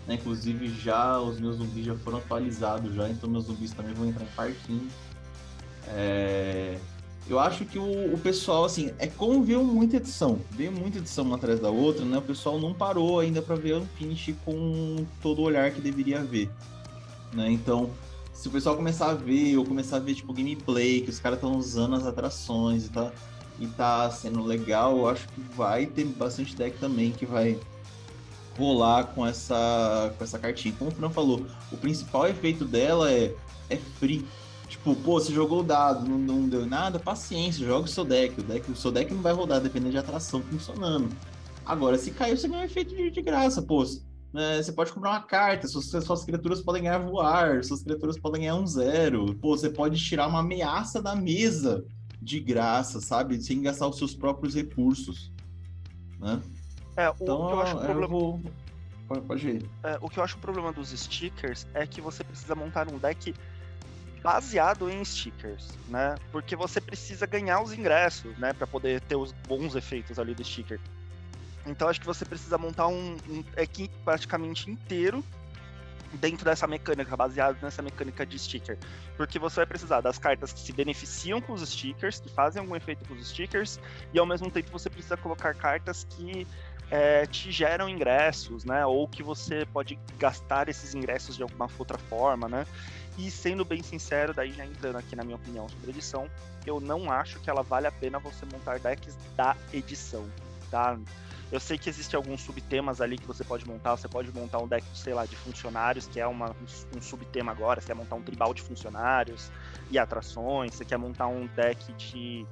[0.07, 0.15] Né?
[0.15, 4.25] Inclusive já os meus zumbis já foram atualizados já, então meus zumbis também vão entrar
[4.25, 4.89] em parquinho.
[5.89, 6.77] É...
[7.29, 11.25] Eu acho que o, o, pessoal, assim, é como viu muita edição, veio muita edição
[11.25, 12.19] uma atrás da outra, né?
[12.19, 16.23] O pessoal não parou ainda para ver o finish com todo o olhar que deveria
[16.23, 16.51] ver,
[17.33, 17.51] né?
[17.51, 17.91] Então,
[18.33, 21.39] se o pessoal começar a ver, ou começar a ver, tipo, gameplay, que os caras
[21.39, 23.13] estão usando as atrações e tá,
[23.61, 27.57] e tá sendo legal, eu acho que vai ter bastante deck também que vai
[28.59, 30.75] rolar com essa, com essa cartinha.
[30.77, 33.33] Como o Fran falou, o principal efeito dela é,
[33.71, 34.27] é free,
[34.83, 38.41] Tipo, pô, você jogou o dado, não, não deu nada, paciência, joga o seu deck.
[38.41, 38.69] O, deck.
[38.69, 41.09] o seu deck não vai rodar dependendo de atração funcionando.
[41.65, 43.85] Agora, se caiu, você ganha um efeito de, de graça, pô.
[44.35, 48.41] É, você pode comprar uma carta, suas, suas criaturas podem ganhar voar, suas criaturas podem
[48.41, 49.33] ganhar um zero.
[49.37, 51.85] Pô, você pode tirar uma ameaça da mesa
[52.21, 53.41] de graça, sabe?
[53.41, 55.31] Sem gastar os seus próprios recursos.
[56.19, 56.43] Né?
[56.97, 58.09] É, o então, que eu acho problema...
[58.09, 58.41] vou...
[59.07, 59.71] Pode, pode ir.
[59.85, 62.99] É, o que eu acho o problema dos stickers é que você precisa montar um
[62.99, 63.33] deck
[64.23, 66.15] baseado em stickers, né?
[66.31, 70.45] Porque você precisa ganhar os ingressos, né, para poder ter os bons efeitos ali do
[70.45, 70.79] sticker.
[71.67, 75.25] Então acho que você precisa montar um, um deck praticamente inteiro
[76.15, 78.79] dentro dessa mecânica, baseado nessa mecânica de sticker.
[79.17, 82.77] Porque você vai precisar das cartas que se beneficiam com os stickers, que fazem algum
[82.77, 83.81] efeito com os stickers,
[84.13, 86.47] e ao mesmo tempo você precisa colocar cartas que
[86.91, 88.85] é, te geram ingressos, né?
[88.85, 92.67] Ou que você pode gastar esses ingressos de alguma outra forma, né?
[93.19, 96.29] E sendo bem sincero, daí já entrando aqui na minha opinião sobre edição,
[96.67, 100.27] eu não acho que ela vale a pena você montar decks da edição,
[100.71, 100.99] tá?
[101.53, 103.95] Eu sei que existem alguns subtemas ali que você pode montar.
[103.95, 106.57] Você pode montar um deck, sei lá, de funcionários, que é uma,
[106.97, 107.79] um subtema agora.
[107.79, 109.51] Você quer montar um tribal de funcionários
[109.91, 110.75] e atrações.
[110.75, 112.47] Você quer montar um deck de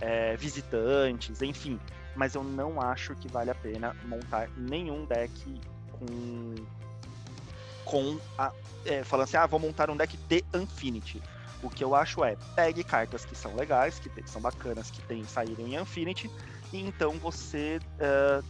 [0.00, 1.78] é, visitantes, enfim.
[2.16, 6.54] Mas eu não acho que vale a pena montar nenhum deck com
[7.88, 8.52] com a.
[8.84, 11.20] É, falando assim, ah, vou montar um deck de Infinity.
[11.62, 15.24] O que eu acho é, pegue cartas que são legais, que, são bacanas, que tem,
[15.24, 16.30] saíram em Infinity,
[16.72, 18.44] e então você uh,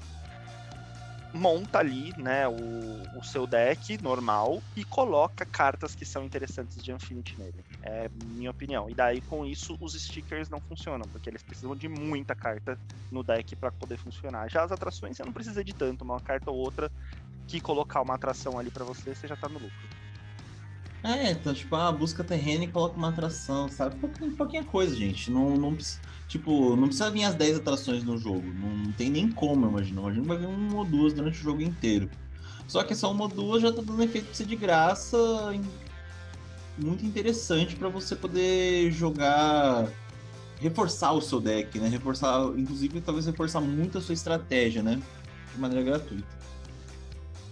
[1.32, 6.92] monta ali, né, o, o, seu deck normal e coloca cartas que são interessantes de
[6.92, 7.64] Infinity nele.
[7.82, 8.90] É minha opinião.
[8.90, 12.78] E daí, com isso, os stickers não funcionam, porque eles precisam de muita carta
[13.10, 14.50] no deck para poder funcionar.
[14.50, 16.92] Já as atrações, você não precisa de tanto, uma carta ou outra
[17.48, 19.98] que colocar uma atração ali para você, você já tá no lucro.
[21.02, 23.96] É, então, tipo, ah, busca terreno e coloca uma atração, sabe?
[23.96, 25.30] Pouquinha, pouquinha coisa, gente.
[25.30, 25.76] Não, não,
[26.26, 28.42] tipo, não precisa vir as 10 atrações no jogo.
[28.42, 30.02] Não, não tem nem como, eu imagino.
[30.02, 32.10] Imagino que vai vir uma ou duas durante o jogo inteiro.
[32.66, 35.16] Só que essa uma ou duas já tá dando efeito pra você de graça.
[36.76, 39.88] Muito interessante para você poder jogar.
[40.60, 41.88] Reforçar o seu deck, né?
[41.88, 45.00] Reforçar, inclusive, talvez reforçar muito a sua estratégia, né?
[45.54, 46.38] De maneira gratuita.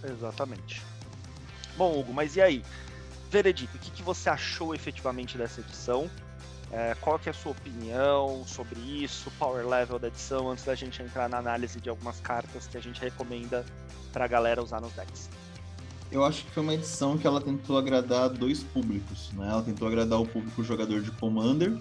[0.03, 0.81] Exatamente.
[1.75, 2.63] Bom, Hugo, mas e aí?
[3.29, 6.09] Veredito, o que, que você achou efetivamente dessa edição?
[6.71, 10.75] É, qual que é a sua opinião sobre isso, power level da edição, antes da
[10.75, 13.65] gente entrar na análise de algumas cartas que a gente recomenda
[14.11, 15.29] para a galera usar nos decks?
[16.11, 19.47] Eu acho que foi uma edição que ela tentou agradar dois públicos, né?
[19.49, 21.77] Ela tentou agradar o público jogador de Commander,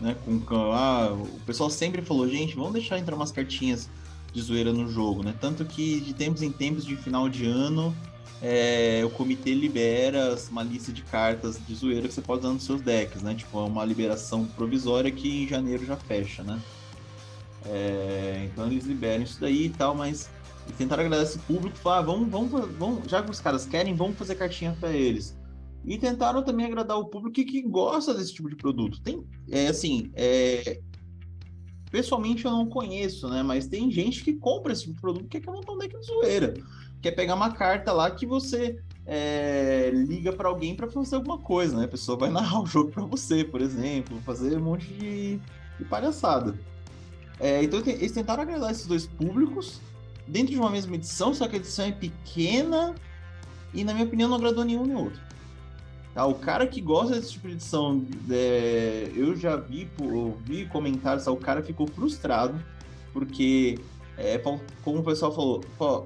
[0.00, 0.14] né?
[0.24, 3.88] Com ah, o pessoal sempre falou, gente, vamos deixar entrar umas cartinhas
[4.36, 5.34] de zoeira no jogo, né?
[5.40, 7.96] Tanto que de tempos em tempos de final de ano
[8.42, 12.64] é, o comitê libera uma lista de cartas de zoeira que você pode usar nos
[12.64, 13.34] seus decks, né?
[13.34, 16.60] Tipo, é uma liberação provisória que em janeiro já fecha, né?
[17.64, 20.28] É, então eles liberam isso daí e tal, mas
[20.76, 24.18] tentaram agradar esse público, falar, ah, vamos, vamos, vamos, já que os caras querem, vamos
[24.18, 25.34] fazer cartinha para eles.
[25.82, 29.00] E tentaram também agradar o público que, que gosta desse tipo de produto.
[29.00, 30.78] Tem, é assim, é,
[31.96, 33.42] pessoalmente eu não conheço, né?
[33.42, 36.54] Mas tem gente que compra esse tipo produto que quer montar um deck de zoeira
[37.00, 41.76] quer pegar uma carta lá que você é, liga para alguém para fazer alguma coisa,
[41.76, 41.84] né?
[41.84, 45.40] A pessoa vai narrar o jogo para você, por exemplo, fazer um monte de,
[45.78, 46.58] de palhaçada.
[47.38, 49.80] É, então eles tentaram agradar esses dois públicos
[50.26, 52.94] dentro de uma mesma edição, só que a edição é pequena
[53.72, 55.20] e, na minha opinião, não agradou nenhum nem outro.
[56.16, 59.86] Tá, o cara que gosta desse tipo de edição, é, eu já vi,
[60.46, 62.58] vi comentários, tá, o cara ficou frustrado
[63.12, 63.78] porque
[64.16, 65.62] é, como o pessoal falou,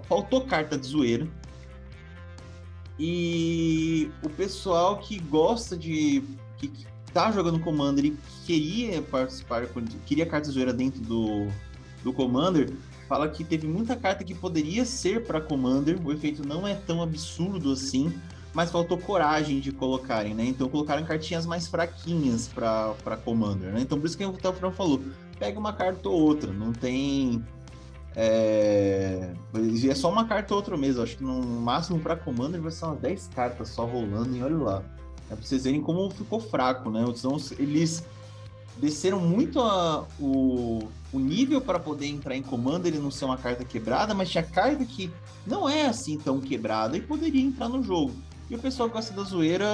[0.08, 1.28] faltou carta de zoeira.
[2.98, 6.24] E o pessoal que gosta de.
[6.58, 6.72] que,
[7.14, 9.64] tá jogando Commander e queria participar,
[10.06, 11.46] queria carta de zoeira dentro do,
[12.02, 12.72] do Commander,
[13.08, 17.00] fala que teve muita carta que poderia ser para Commander, o efeito não é tão
[17.00, 18.12] absurdo assim,
[18.52, 20.44] mas faltou coragem de colocarem, né?
[20.44, 23.80] Então colocaram cartinhas mais fraquinhas para Commander, né?
[23.80, 25.00] Então por isso que o Telfran falou,
[25.38, 27.44] pega uma carta ou outra, não tem
[28.16, 29.32] é...
[29.88, 31.02] é só uma carta ou outra mesmo.
[31.02, 34.56] Acho que no máximo para Commander vai ser umas 10 cartas só rolando e olha
[34.56, 34.82] lá.
[35.30, 37.04] É pra vocês verem como ficou fraco, né?
[37.06, 38.04] Então, eles
[38.76, 43.36] desceram muito a, o, o nível para poder entrar em Commander e não ser uma
[43.36, 45.10] carta quebrada, mas tinha carta que
[45.46, 48.12] não é assim tão quebrada e poderia entrar no jogo.
[48.50, 49.66] E o pessoal gosta da zoeira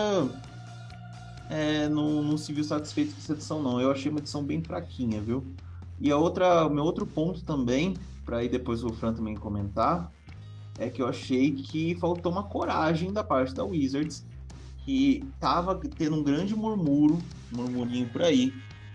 [1.48, 3.80] é, não, não se viu satisfeito com essa edição, não.
[3.80, 5.44] Eu achei uma edição bem fraquinha, viu?
[5.98, 7.94] E a outra, meu outro ponto também
[8.26, 10.12] para aí depois o Fran também comentar,
[10.78, 14.26] é que eu achei que faltou uma coragem da parte da Wizards,
[14.84, 17.18] que tava tendo um grande murmuro,
[17.52, 18.52] murmurinho por aí,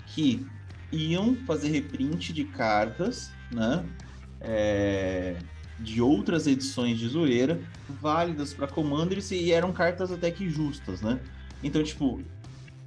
[0.07, 0.45] que
[0.91, 3.85] iam fazer reprint de cartas, né?
[4.41, 5.37] É,
[5.81, 7.59] de outras edições de zoeira,
[8.01, 11.19] válidas para Commanders e eram cartas até que justas, né?
[11.63, 12.21] Então, tipo,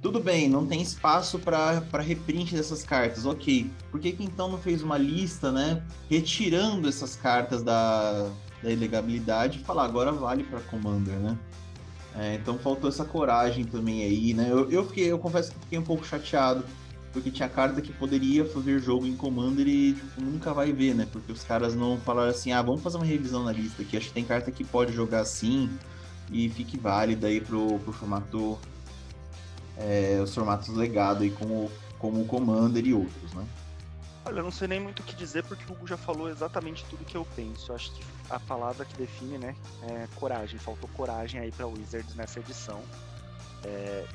[0.01, 3.71] tudo bem, não tem espaço para reprint dessas cartas, ok.
[3.89, 5.81] Por que, que então não fez uma lista, né?
[6.09, 8.29] Retirando essas cartas da,
[8.61, 11.37] da ilegabilidade e falar agora vale para Commander, né?
[12.17, 14.47] É, então faltou essa coragem também aí, né?
[14.49, 16.63] Eu, eu, fiquei, eu confesso que fiquei um pouco chateado,
[17.15, 21.07] porque tinha carta que poderia fazer jogo em Commander e tipo, nunca vai ver, né?
[21.09, 24.07] Porque os caras não falaram assim, ah, vamos fazer uma revisão na lista aqui, acho
[24.07, 25.69] que tem carta que pode jogar assim
[26.29, 28.59] e fique válida aí pro, pro formato
[29.77, 33.45] é, os formatos legado aí como, como o Commander e outros, né?
[34.25, 36.83] Olha, eu não sei nem muito o que dizer porque o Hugo já falou exatamente
[36.89, 37.71] tudo que eu penso.
[37.71, 40.59] Eu acho que a palavra que define, né, é coragem.
[40.59, 42.81] Faltou coragem aí para Wizards nessa edição.
[43.63, 44.05] É,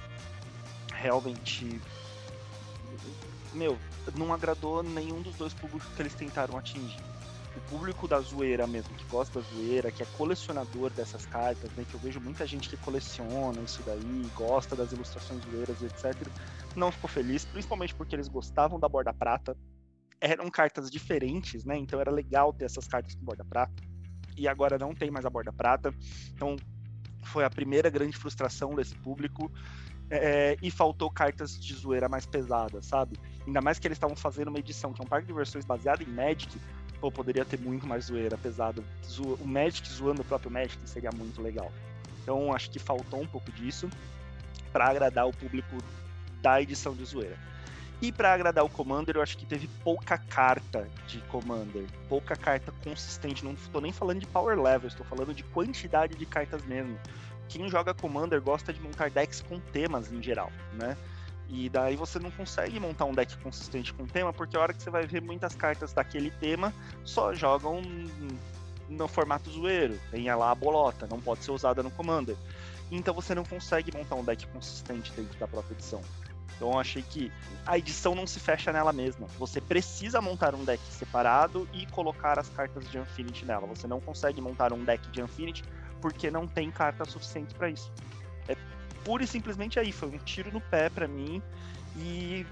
[0.93, 1.81] realmente,
[3.53, 3.79] meu,
[4.17, 7.03] não agradou nenhum dos dois públicos que eles tentaram atingir.
[7.57, 11.85] O público da zoeira mesmo, que gosta da zoeira, que é colecionador dessas cartas, né,
[11.89, 16.29] que eu vejo muita gente que coleciona isso daí, gosta das ilustrações zoeiras etc.,
[16.77, 19.57] não ficou feliz, principalmente porque eles gostavam da borda prata,
[20.21, 23.83] eram cartas diferentes, né, então era legal ter essas cartas com borda prata,
[24.37, 25.93] e agora não tem mais a borda prata,
[26.33, 26.55] então
[27.25, 29.51] foi a primeira grande frustração desse público,
[30.11, 33.17] é, e faltou cartas de zoeira mais pesadas, sabe?
[33.47, 36.03] Ainda mais que eles estavam fazendo uma edição que é um parque de versões baseado
[36.03, 36.59] em Magic,
[37.11, 38.85] poderia ter muito mais zoeira, pesado.
[39.39, 41.73] O Magic zoando o próprio Magic seria muito legal.
[42.23, 43.89] Então acho que faltou um pouco disso
[44.73, 45.79] para agradar o público
[46.43, 47.39] da edição de zoeira.
[48.03, 52.73] E para agradar o Commander, eu acho que teve pouca carta de Commander, pouca carta
[52.83, 53.45] consistente.
[53.45, 56.99] Não estou nem falando de power level, estou falando de quantidade de cartas mesmo.
[57.51, 60.97] Quem joga Commander gosta de montar decks com temas em geral, né?
[61.49, 64.81] E daí você não consegue montar um deck consistente com tema, porque a hora que
[64.81, 66.73] você vai ver muitas cartas daquele tema
[67.05, 67.83] só jogam
[68.89, 69.99] no formato zoeiro.
[70.13, 72.37] Tem lá a bolota, não pode ser usada no Commander.
[72.89, 76.01] Então você não consegue montar um deck consistente dentro da própria edição.
[76.55, 77.33] Então eu achei que
[77.67, 79.27] a edição não se fecha nela mesma.
[79.41, 83.67] Você precisa montar um deck separado e colocar as cartas de Infinity nela.
[83.67, 85.65] Você não consegue montar um deck de Infinity
[86.01, 87.91] porque não tem carta suficiente para isso.
[88.49, 88.57] É
[89.05, 89.93] pura e simplesmente aí.
[89.93, 91.43] Foi um tiro no pé para mim.
[91.97, 92.47] E,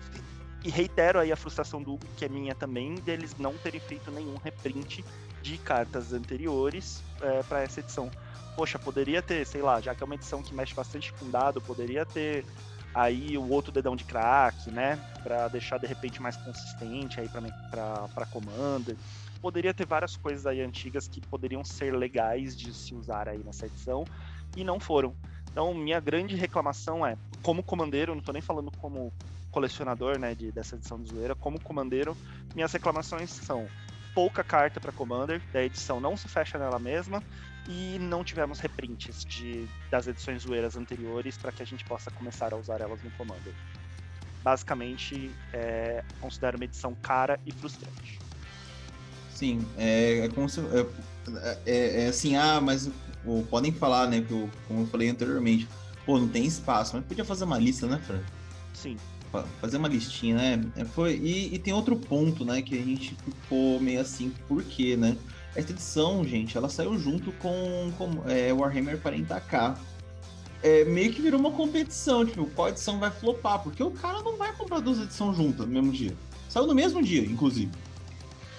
[0.65, 4.11] e, reitero aí a frustração do Hugo, que é minha também, deles não terem feito
[4.11, 5.05] nenhum reprint
[5.43, 8.11] de cartas anteriores é, para essa edição.
[8.57, 11.61] Poxa, poderia ter, sei lá, já que é uma edição que mexe bastante com dado,
[11.61, 12.45] poderia ter
[12.95, 14.99] aí o outro dedão de crack, né?
[15.23, 18.97] Para deixar de repente mais consistente aí para Commander.
[19.41, 23.67] Poderia ter várias coisas aí antigas que poderiam ser legais de se usar aí nessa
[23.67, 24.05] edição
[24.57, 25.15] e não foram.
[25.51, 29.13] Então, minha grande reclamação é, como comandeiro, não tô nem falando como
[29.51, 32.17] colecionador, né, de, dessa edição de zoeira, como comandeiro,
[32.55, 33.67] minhas reclamações são
[34.15, 37.23] pouca carta para Commander, da edição não se fecha nela mesma
[37.69, 42.53] e não tivemos reprints de, das edições zoeiras anteriores para que a gente possa começar
[42.53, 43.55] a usar elas no Commander.
[44.43, 48.19] Basicamente, é, considero uma edição cara e frustrante.
[49.39, 50.59] Sim, é, é como se.
[50.59, 52.91] É, é, é assim, ah, mas
[53.25, 54.21] ou, podem falar, né?
[54.21, 55.69] Que eu, como eu falei anteriormente,
[56.05, 58.19] pô, não tem espaço, mas podia fazer uma lista, né, Fran?
[58.75, 58.97] Sim.
[59.61, 60.65] Fazer uma listinha, né?
[60.75, 64.61] É, foi, e, e tem outro ponto, né, que a gente ficou meio assim, por
[64.65, 65.17] quê, né?
[65.55, 69.79] Essa edição, gente, ela saiu junto com, com é, Warhammer 40k.
[70.65, 73.63] É, meio que virou uma competição, tipo, qual edição vai flopar?
[73.63, 76.17] Porque o cara não vai comprar duas edições juntas no mesmo dia.
[76.49, 77.71] Saiu no mesmo dia, inclusive.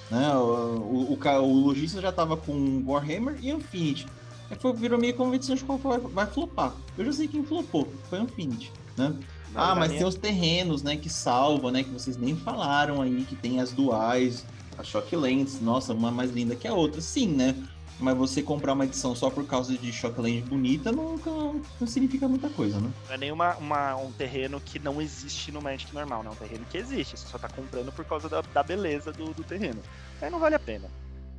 [0.10, 0.36] Né?
[0.36, 4.08] O, o, o, o lojista já tava com Warhammer e Infinity.
[4.50, 6.74] Aí foi, virou meio competição de qual vai, vai flopar.
[6.98, 9.16] Eu já sei quem flopou, foi Infinity, né?
[9.56, 13.36] ah, mas tem os terrenos, né, que salva, né, que vocês nem falaram aí, que
[13.36, 14.46] tem as duais,
[14.78, 17.56] a Shocklands, nossa, uma mais linda que a outra, sim, né?
[18.00, 22.50] Mas você comprar uma edição só por causa de Shockland bonita nunca não significa muita
[22.50, 22.90] coisa, né?
[23.08, 26.30] Não é nem uma, uma, um terreno que não existe no Magic normal, né?
[26.30, 29.34] É um terreno que existe, você só tá comprando por causa da, da beleza do,
[29.34, 29.82] do terreno.
[30.22, 30.90] Aí não vale a pena.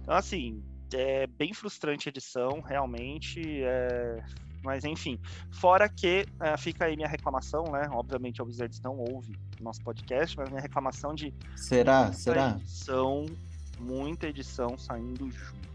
[0.03, 3.41] Então, assim, é bem frustrante a edição, realmente.
[3.63, 4.23] É...
[4.63, 5.19] Mas enfim,
[5.51, 7.89] fora que uh, fica aí minha reclamação, né?
[7.93, 11.33] Obviamente a Wizards não ouve o nosso podcast, mas minha reclamação de.
[11.57, 12.13] Será?
[12.13, 12.59] Será?
[12.61, 13.25] Edição,
[13.79, 15.70] muita edição saindo junta.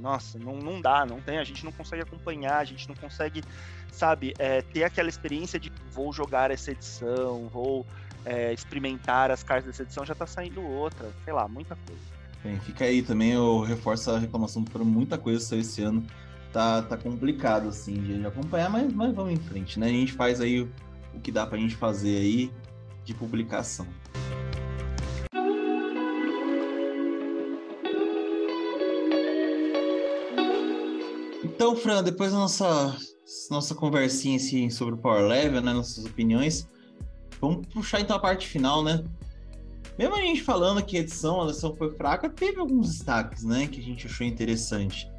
[0.00, 3.42] Nossa, não, não dá, não tem, a gente não consegue acompanhar, a gente não consegue,
[3.90, 7.86] sabe, é, ter aquela experiência de vou jogar essa edição, vou
[8.24, 12.02] é, experimentar as cartas dessa edição, já tá saindo outra, sei lá, muita coisa.
[12.42, 16.06] Bem, fica aí também, eu reforço a reclamação por muita coisa saiu esse ano
[16.52, 19.86] tá, tá complicado, assim, de acompanhar, mas, mas vamos em frente, né?
[19.86, 20.70] A gente faz aí o,
[21.22, 22.50] que dá pra gente fazer aí
[23.04, 23.86] de publicação.
[31.58, 32.96] Então, Fran, depois da nossa,
[33.50, 36.68] nossa conversinha assim, sobre o Power Level, né, nossas opiniões,
[37.40, 39.02] vamos puxar então a parte final, né?
[39.98, 43.66] Mesmo a gente falando que a edição, a edição foi fraca, teve alguns destaques, né,
[43.66, 45.10] que a gente achou interessante.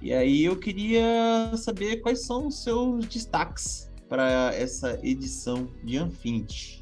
[0.00, 6.80] E aí eu queria saber quais são os seus destaques para essa edição de Infinity.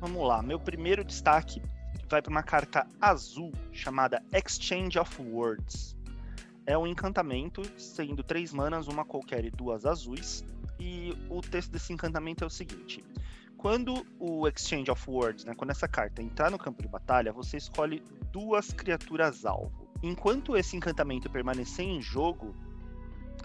[0.00, 1.60] Vamos lá, meu primeiro destaque
[2.08, 5.98] vai para uma carta azul chamada Exchange of Words.
[6.70, 10.44] É um encantamento, sendo três manas, uma qualquer e duas azuis.
[10.78, 13.04] E o texto desse encantamento é o seguinte:
[13.56, 17.56] quando o Exchange of Words, né, quando essa carta entrar no campo de batalha, você
[17.56, 19.90] escolhe duas criaturas alvo.
[20.00, 22.54] Enquanto esse encantamento permanecer em jogo,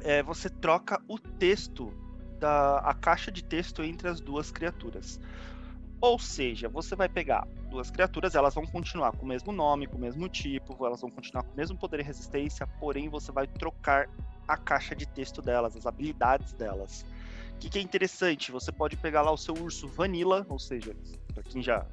[0.03, 1.91] é, você troca o texto
[2.39, 5.19] da a caixa de texto entre as duas criaturas.
[6.01, 9.97] Ou seja, você vai pegar duas criaturas, elas vão continuar com o mesmo nome, com
[9.97, 13.47] o mesmo tipo, elas vão continuar com o mesmo poder e resistência, porém você vai
[13.47, 14.07] trocar
[14.47, 17.05] a caixa de texto delas, as habilidades delas.
[17.55, 18.51] O que, que é interessante?
[18.51, 20.95] Você pode pegar lá o seu urso Vanilla, ou seja,
[21.33, 21.85] para quem já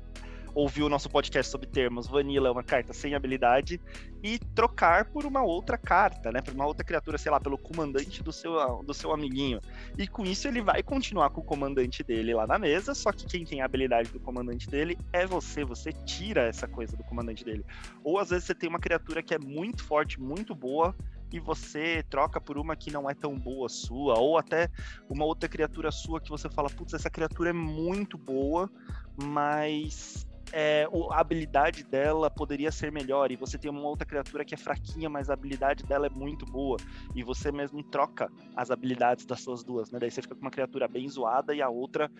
[0.54, 3.80] ouviu o nosso podcast sobre termos, Vanilla é uma carta sem habilidade,
[4.22, 6.40] e trocar por uma outra carta, né?
[6.40, 9.60] Por uma outra criatura, sei lá, pelo comandante do seu, do seu amiguinho.
[9.98, 13.26] E com isso ele vai continuar com o comandante dele lá na mesa, só que
[13.26, 17.44] quem tem a habilidade do comandante dele é você, você tira essa coisa do comandante
[17.44, 17.64] dele.
[18.04, 20.94] Ou às vezes você tem uma criatura que é muito forte, muito boa,
[21.32, 24.68] e você troca por uma que não é tão boa sua, ou até
[25.08, 28.70] uma outra criatura sua que você fala, putz, essa criatura é muito boa,
[29.16, 34.54] mas é, a habilidade dela poderia ser melhor, e você tem uma outra criatura que
[34.54, 36.76] é fraquinha, mas a habilidade dela é muito boa,
[37.14, 39.98] e você mesmo troca as habilidades das suas duas, né?
[39.98, 42.10] Daí você fica com uma criatura bem zoada e a outra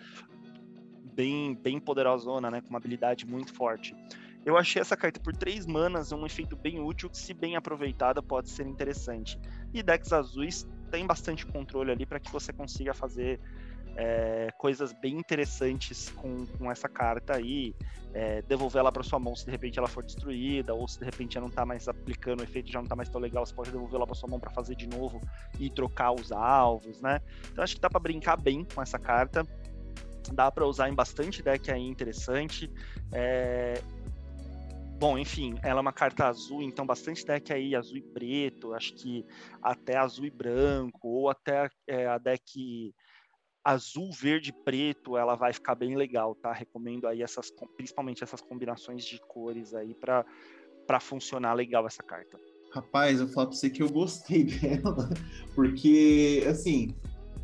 [1.15, 2.61] bem, bem poderosona, né?
[2.61, 3.95] Com uma habilidade muito forte.
[4.45, 8.21] Eu achei essa carta por três manas um efeito bem útil que, se bem aproveitada,
[8.21, 9.39] pode ser interessante.
[9.73, 13.39] E decks azuis tem bastante controle ali para que você consiga fazer
[13.95, 17.75] é, coisas bem interessantes com, com essa carta aí,
[18.13, 21.05] é, devolver ela para sua mão se de repente ela for destruída, ou se de
[21.05, 23.53] repente já não está mais aplicando o efeito, já não está mais tão legal, você
[23.53, 25.19] pode devolver ela para sua mão para fazer de novo
[25.59, 27.19] e trocar os alvos, né?
[27.51, 29.45] Então acho que dá para brincar bem com essa carta.
[30.31, 32.71] Dá para usar em bastante deck aí interessante.
[33.11, 33.81] É,
[35.03, 38.93] Bom, enfim, ela é uma carta azul, então bastante deck aí azul e preto, acho
[38.93, 39.25] que
[39.61, 42.95] até azul e branco, ou até é, a deck
[43.63, 46.51] azul, verde preto, ela vai ficar bem legal, tá?
[46.51, 50.25] Recomendo aí essas, principalmente essas combinações de cores aí para
[50.85, 52.37] para funcionar legal essa carta.
[52.73, 55.09] Rapaz, eu falo pra você que eu gostei dela,
[55.55, 56.93] porque, assim,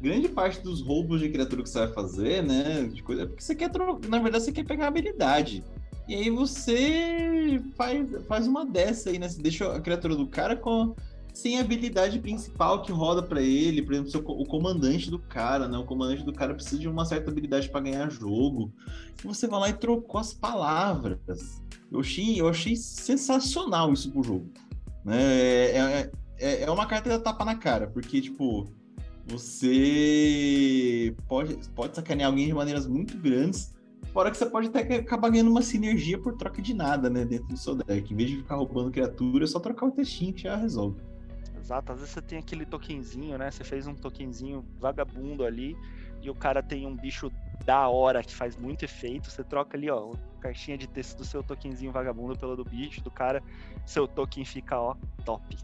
[0.01, 3.41] grande parte dos roubos de criatura que você vai fazer, né, de coisa, é porque
[3.41, 3.71] você quer,
[4.09, 5.63] na verdade, você quer pegar habilidade.
[6.07, 9.29] E aí você faz, faz uma dessa aí, né?
[9.29, 10.95] Você deixa a criatura do cara com
[11.39, 15.67] sem a habilidade principal que roda para ele, por exemplo, seu, o comandante do cara,
[15.67, 15.77] né?
[15.77, 18.71] O comandante do cara precisa de uma certa habilidade para ganhar jogo.
[19.23, 21.61] E você vai lá e trocou as palavras.
[21.91, 24.49] Eu achei, eu achei sensacional isso pro jogo.
[25.03, 25.21] Né?
[25.21, 28.67] É, é, é, é uma carta da tapa na cara, porque, tipo,
[29.25, 33.73] você pode, pode sacanear alguém de maneiras muito grandes
[34.13, 37.25] Fora que você pode até acabar ganhando uma sinergia por troca de nada, né?
[37.25, 38.11] Dentro do seu deck.
[38.11, 40.99] Em vez de ficar roubando criatura, é só trocar o textinho que já resolve.
[41.59, 43.51] Exato, às vezes você tem aquele tokenzinho, né?
[43.51, 45.75] Você fez um tokenzinho vagabundo ali
[46.21, 47.31] e o cara tem um bicho
[47.65, 49.29] da hora que faz muito efeito.
[49.29, 53.01] Você troca ali, ó, a caixinha de texto do seu tokenzinho vagabundo pelo do bicho
[53.01, 53.43] do cara,
[53.85, 54.95] seu token fica, ó,
[55.25, 55.57] top.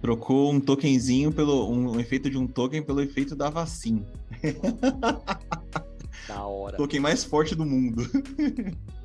[0.00, 1.68] Trocou um tokenzinho pelo.
[1.68, 4.06] Um, um efeito de um token pelo efeito da vacina.
[6.28, 6.76] Da hora.
[6.76, 8.02] Token mais forte do mundo.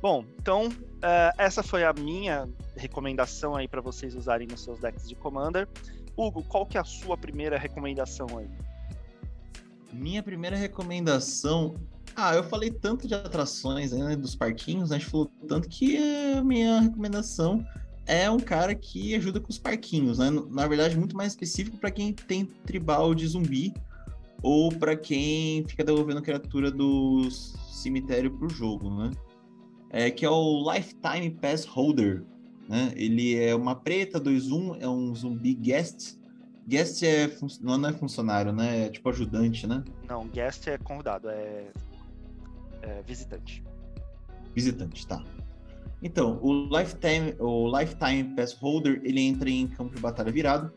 [0.00, 5.08] Bom, então uh, essa foi a minha recomendação aí para vocês usarem nos seus decks
[5.08, 5.68] de Commander.
[6.16, 8.48] Hugo, qual que é a sua primeira recomendação aí?
[9.92, 11.74] Minha primeira recomendação.
[12.14, 15.96] Ah, eu falei tanto de atrações né, dos parquinhos, né, a gente falou tanto que
[16.36, 17.64] a minha recomendação
[18.06, 20.30] é um cara que ajuda com os parquinhos, né?
[20.50, 23.74] Na verdade, muito mais específico para quem tem tribal de zumbi
[24.42, 29.10] ou para quem fica devolvendo criatura do cemitério pro jogo, né?
[29.90, 32.22] É, que é o Lifetime Pass Holder,
[32.68, 32.92] né?
[32.94, 36.18] Ele é uma preta 2-1, é um zumbi guest.
[36.66, 37.30] Guest é
[37.62, 38.86] não é funcionário, né?
[38.86, 39.82] É tipo ajudante, né?
[40.06, 41.68] Não, guest é convidado, é,
[42.82, 43.64] é visitante.
[44.54, 45.24] Visitante, tá.
[46.02, 50.70] Então, o Lifetime, o Lifetime Pass Holder, ele entra em campo de batalha virado.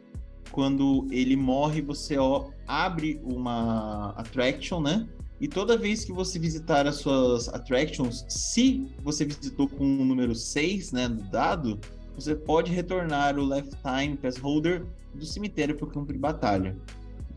[0.52, 5.08] Quando ele morre, você ó, abre uma Attraction, né?
[5.42, 10.36] E toda vez que você visitar as suas Attractions, se você visitou com o número
[10.36, 11.80] 6, né, no dado,
[12.14, 14.86] você pode retornar o Lifetime Pass Holder
[15.16, 16.78] do cemitério para o campo de batalha.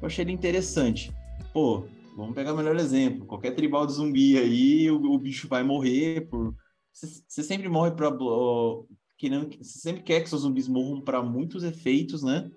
[0.03, 1.11] Eu achei ele interessante.
[1.51, 1.85] Pô,
[2.15, 3.25] vamos pegar o melhor exemplo.
[3.25, 6.55] Qualquer tribal de zumbi aí, o, o bicho vai morrer por
[6.93, 12.51] você sempre morre para você sempre quer que seus zumbis morram para muitos efeitos, né?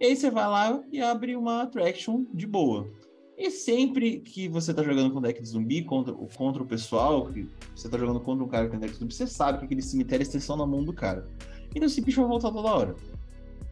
[0.00, 2.88] E aí você vai lá e abre uma attraction de boa.
[3.36, 7.48] E sempre que você tá jogando com deck de zumbi contra, contra o pessoal, que
[7.74, 9.82] você tá jogando contra um cara que tem deck de zumbi, você sabe que aquele
[9.82, 11.26] cemitério é extensão na mão do cara.
[11.74, 12.94] Então esse bicho vai voltar toda hora.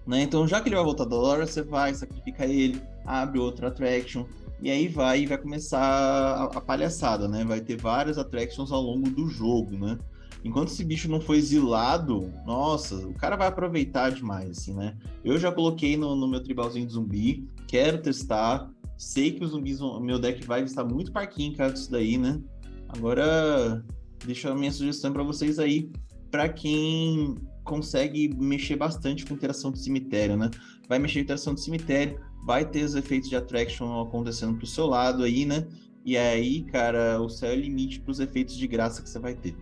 [0.07, 0.23] Né?
[0.23, 4.25] Então, já que ele vai voltar toda hora, você vai, sacrifica ele, abre outra attraction,
[4.63, 7.45] e aí vai vai começar a, a, palhaçada, né?
[7.45, 9.99] Vai ter várias attractions ao longo do jogo, né?
[10.45, 14.97] Enquanto esse bicho não foi exilado, nossa, o cara vai aproveitar demais, assim, né?
[15.25, 18.71] Eu já coloquei no, no meu tribalzinho de zumbi, quero testar,
[19.01, 22.39] sei que os zumbis, o meu deck vai estar muito parquinho, cara, disso daí, né?
[22.87, 23.83] Agora,
[24.27, 25.91] deixa a minha sugestão para vocês aí,
[26.31, 27.35] para quem
[27.65, 30.51] consegue mexer bastante com interação do cemitério, né?
[30.87, 35.23] Vai mexer interação do cemitério, vai ter os efeitos de attraction acontecendo pro seu lado
[35.23, 35.67] aí, né?
[36.05, 39.19] E aí, cara, o céu é o limite para os efeitos de graça que você
[39.19, 39.57] vai ter.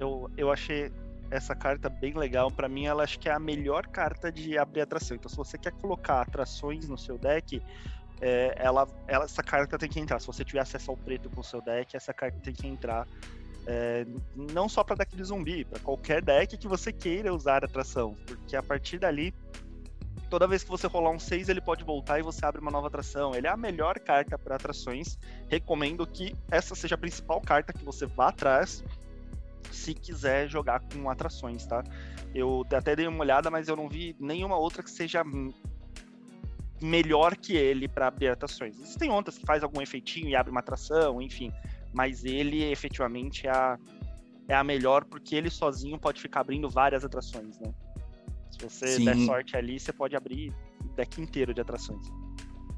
[0.00, 0.90] Eu, eu achei
[1.30, 2.50] essa carta bem legal.
[2.50, 5.16] Para mim, ela acho que é a melhor carta de abrir atração.
[5.16, 7.62] Então, se você quer colocar atrações no seu deck,
[8.20, 10.20] é, ela, ela, essa carta tem que entrar.
[10.20, 13.06] Se você tiver acesso ao preto com o seu deck, essa carta tem que entrar.
[13.66, 18.16] É, não só para deck de zumbi, para qualquer deck que você queira usar atração,
[18.26, 19.34] porque a partir dali
[20.30, 22.86] toda vez que você rolar um 6, ele pode voltar e você abre uma nova
[22.86, 23.34] atração.
[23.34, 25.18] Ele é a melhor carta para atrações.
[25.48, 28.84] Recomendo que essa seja a principal carta que você vá atrás
[29.74, 31.82] se quiser jogar com atrações, tá?
[32.34, 35.24] Eu até dei uma olhada, mas eu não vi nenhuma outra que seja
[36.80, 38.78] melhor que ele para abrir atrações.
[38.80, 41.52] Existem outras que faz algum efeitinho e abre uma atração, enfim,
[41.92, 43.78] mas ele efetivamente é a,
[44.48, 47.72] é a melhor porque ele sozinho pode ficar abrindo várias atrações, né?
[48.50, 49.04] Se você Sim.
[49.04, 50.52] der sorte ali, você pode abrir
[50.96, 52.10] deck inteiro de atrações.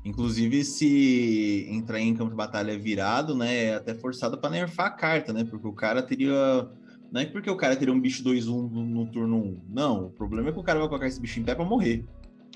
[0.05, 4.91] Inclusive, se entrar em campo de batalha virado, né, é até forçado para nerfar a
[4.91, 5.45] carta, né?
[5.45, 6.69] Porque o cara teria.
[7.13, 9.61] Não é porque o cara teria um bicho 2-1 no, no, turno 1.
[9.69, 12.07] Não, o problema é que o cara vai colocar esse bicho em pé pra morrer.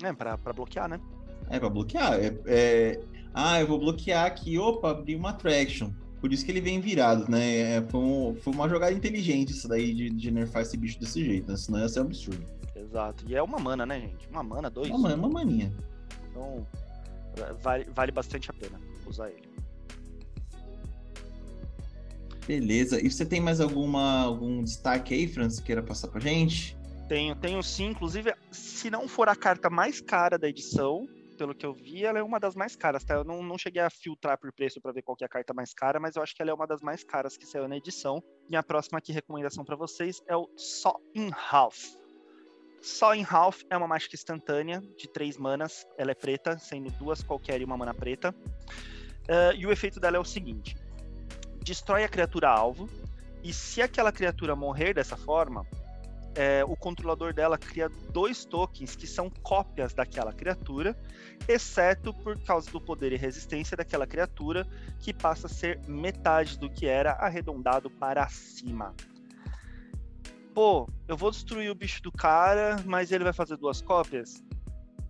[0.01, 0.99] É, pra, pra bloquear, né?
[1.47, 2.13] É, pra bloquear.
[2.15, 2.99] É, é...
[3.35, 4.57] Ah, eu vou bloquear aqui.
[4.57, 5.91] Opa, abri uma attraction.
[6.19, 7.75] Por isso que ele vem virado, né?
[7.75, 11.23] É, foi, um, foi uma jogada inteligente isso daí de, de nerfar esse bicho desse
[11.23, 11.55] jeito, né?
[11.55, 12.43] Senão ia ser um absurdo.
[12.75, 13.25] Exato.
[13.27, 14.27] E é uma mana, né, gente?
[14.27, 14.89] Uma mana, dois.
[14.89, 15.71] Uma, uma maninha.
[16.31, 16.65] Então,
[17.61, 19.46] vale, vale bastante a pena usar ele.
[22.47, 23.05] Beleza.
[23.05, 26.77] E você tem mais alguma algum destaque aí, Francis, queira passar pra gente?
[27.09, 27.87] Tenho, tenho sim.
[27.87, 31.05] Inclusive, se não for a carta mais cara da edição,
[31.37, 33.15] pelo que eu vi, ela é uma das mais caras, tá?
[33.15, 35.73] Eu não, não cheguei a filtrar por preço para ver qual é a carta mais
[35.73, 38.23] cara, mas eu acho que ela é uma das mais caras que saiu na edição.
[38.49, 41.77] E a próxima aqui recomendação para vocês é o Saw in Half.
[42.81, 45.85] Só em Half é uma mágica instantânea de três manas.
[45.97, 48.33] Ela é preta, sendo duas qualquer e uma mana preta.
[49.27, 50.77] Uh, e o efeito dela é o seguinte:
[51.67, 52.89] destrói a criatura alvo.
[53.43, 55.65] E se aquela criatura morrer dessa forma,
[56.35, 60.97] é, o controlador dela cria dois tokens que são cópias daquela criatura,
[61.47, 64.67] exceto por causa do poder e resistência daquela criatura,
[64.99, 68.93] que passa a ser metade do que era arredondado para cima
[70.57, 74.43] pô, eu vou destruir o bicho do cara, mas ele vai fazer duas cópias?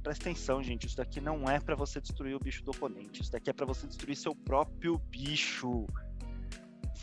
[0.04, 3.32] Presta atenção, gente, isso daqui não é para você destruir o bicho do oponente, isso
[3.32, 5.88] daqui é para você destruir seu próprio bicho.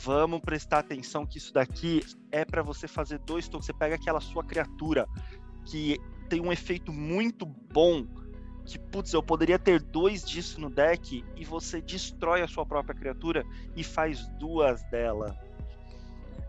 [0.03, 3.49] Vamos prestar atenção que isso daqui é para você fazer dois.
[3.49, 5.07] Você pega aquela sua criatura
[5.64, 8.07] que tem um efeito muito bom,
[8.64, 12.95] que putz, eu poderia ter dois disso no deck e você destrói a sua própria
[12.95, 13.45] criatura
[13.76, 15.38] e faz duas dela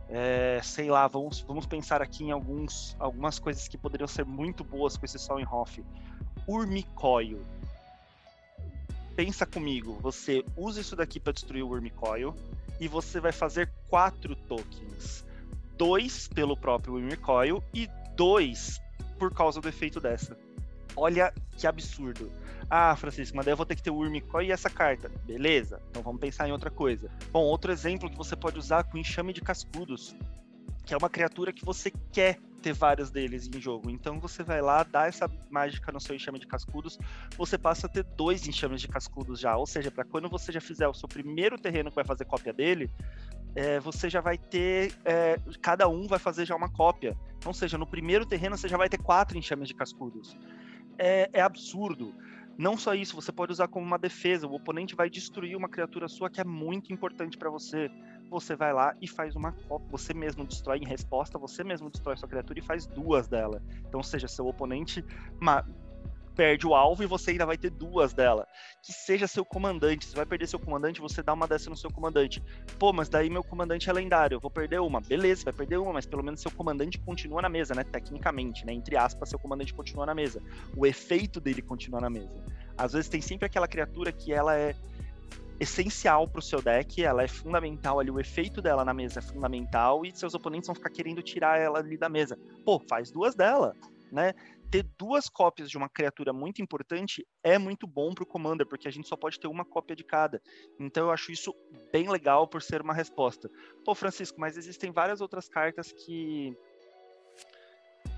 [0.07, 4.63] é, sei lá, vamos, vamos pensar aqui em alguns, algumas coisas que poderiam ser muito
[4.63, 5.83] boas com esse Sollenhof.
[6.47, 7.41] Urmicoil.
[9.15, 12.35] Pensa comigo, você usa isso daqui para destruir o Urmicoil
[12.79, 15.25] e você vai fazer quatro tokens.
[15.77, 18.81] Dois pelo próprio Urmicoil e dois
[19.17, 20.37] por causa do efeito dessa.
[20.95, 22.31] Olha que absurdo.
[22.69, 25.11] Ah, Francisco, mas daí eu vou ter que ter o Urmicói e essa carta.
[25.25, 27.11] Beleza, então vamos pensar em outra coisa.
[27.31, 30.15] Bom, outro exemplo que você pode usar com enxame de cascudos,
[30.85, 33.91] que é uma criatura que você quer ter vários deles em jogo.
[33.91, 36.97] Então você vai lá, dá essa mágica no seu enxame de cascudos,
[37.37, 39.55] você passa a ter dois enxames de cascudos já.
[39.55, 42.51] Ou seja, para quando você já fizer o seu primeiro terreno que vai fazer cópia
[42.51, 42.89] dele,
[43.55, 44.95] é, você já vai ter.
[45.05, 47.15] É, cada um vai fazer já uma cópia.
[47.45, 50.35] Ou seja, no primeiro terreno você já vai ter quatro enxames de cascudos.
[50.97, 52.15] É, é absurdo.
[52.57, 54.47] Não só isso, você pode usar como uma defesa.
[54.47, 57.91] O oponente vai destruir uma criatura sua que é muito importante para você.
[58.29, 59.87] Você vai lá e faz uma cópia.
[59.91, 63.61] Você mesmo destrói em resposta, você mesmo destrói sua criatura e faz duas dela.
[63.87, 65.03] Então, seja, seu oponente
[66.35, 68.45] perde o alvo e você ainda vai ter duas dela.
[68.83, 70.05] Que seja seu comandante.
[70.05, 72.43] Você vai perder seu comandante, você dá uma dessa no seu comandante.
[72.77, 74.99] Pô, mas daí meu comandante é lendário, eu vou perder uma.
[74.99, 77.83] Beleza, vai perder uma, mas pelo menos seu comandante continua na mesa, né?
[77.83, 78.73] Tecnicamente, né?
[78.73, 80.41] Entre aspas, seu comandante continua na mesa.
[80.75, 82.43] O efeito dele continua na mesa.
[82.77, 84.75] Às vezes tem sempre aquela criatura que ela é
[85.59, 89.21] essencial para o seu deck, ela é fundamental ali, o efeito dela na mesa é
[89.21, 92.37] fundamental e seus oponentes vão ficar querendo tirar ela ali da mesa.
[92.65, 93.75] Pô, faz duas dela,
[94.11, 94.33] né?
[94.75, 98.87] ter duas cópias de uma criatura muito importante é muito bom para o Commander, porque
[98.87, 100.41] a gente só pode ter uma cópia de cada.
[100.79, 101.55] Então eu acho isso
[101.91, 103.49] bem legal por ser uma resposta.
[103.85, 106.53] Pô, Francisco, mas existem várias outras cartas que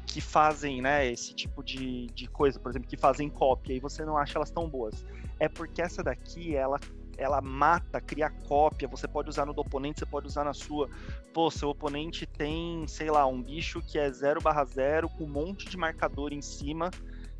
[0.07, 4.05] que fazem, né, esse tipo de, de coisa, por exemplo, que fazem cópia e você
[4.05, 5.05] não acha elas tão boas.
[5.37, 6.79] É porque essa daqui, ela
[7.17, 10.89] ela mata, cria cópia, você pode usar no do oponente, você pode usar na sua.
[11.33, 15.29] Pô, seu oponente tem, sei lá, um bicho que é 0 barra 0 com um
[15.29, 16.91] monte de marcador em cima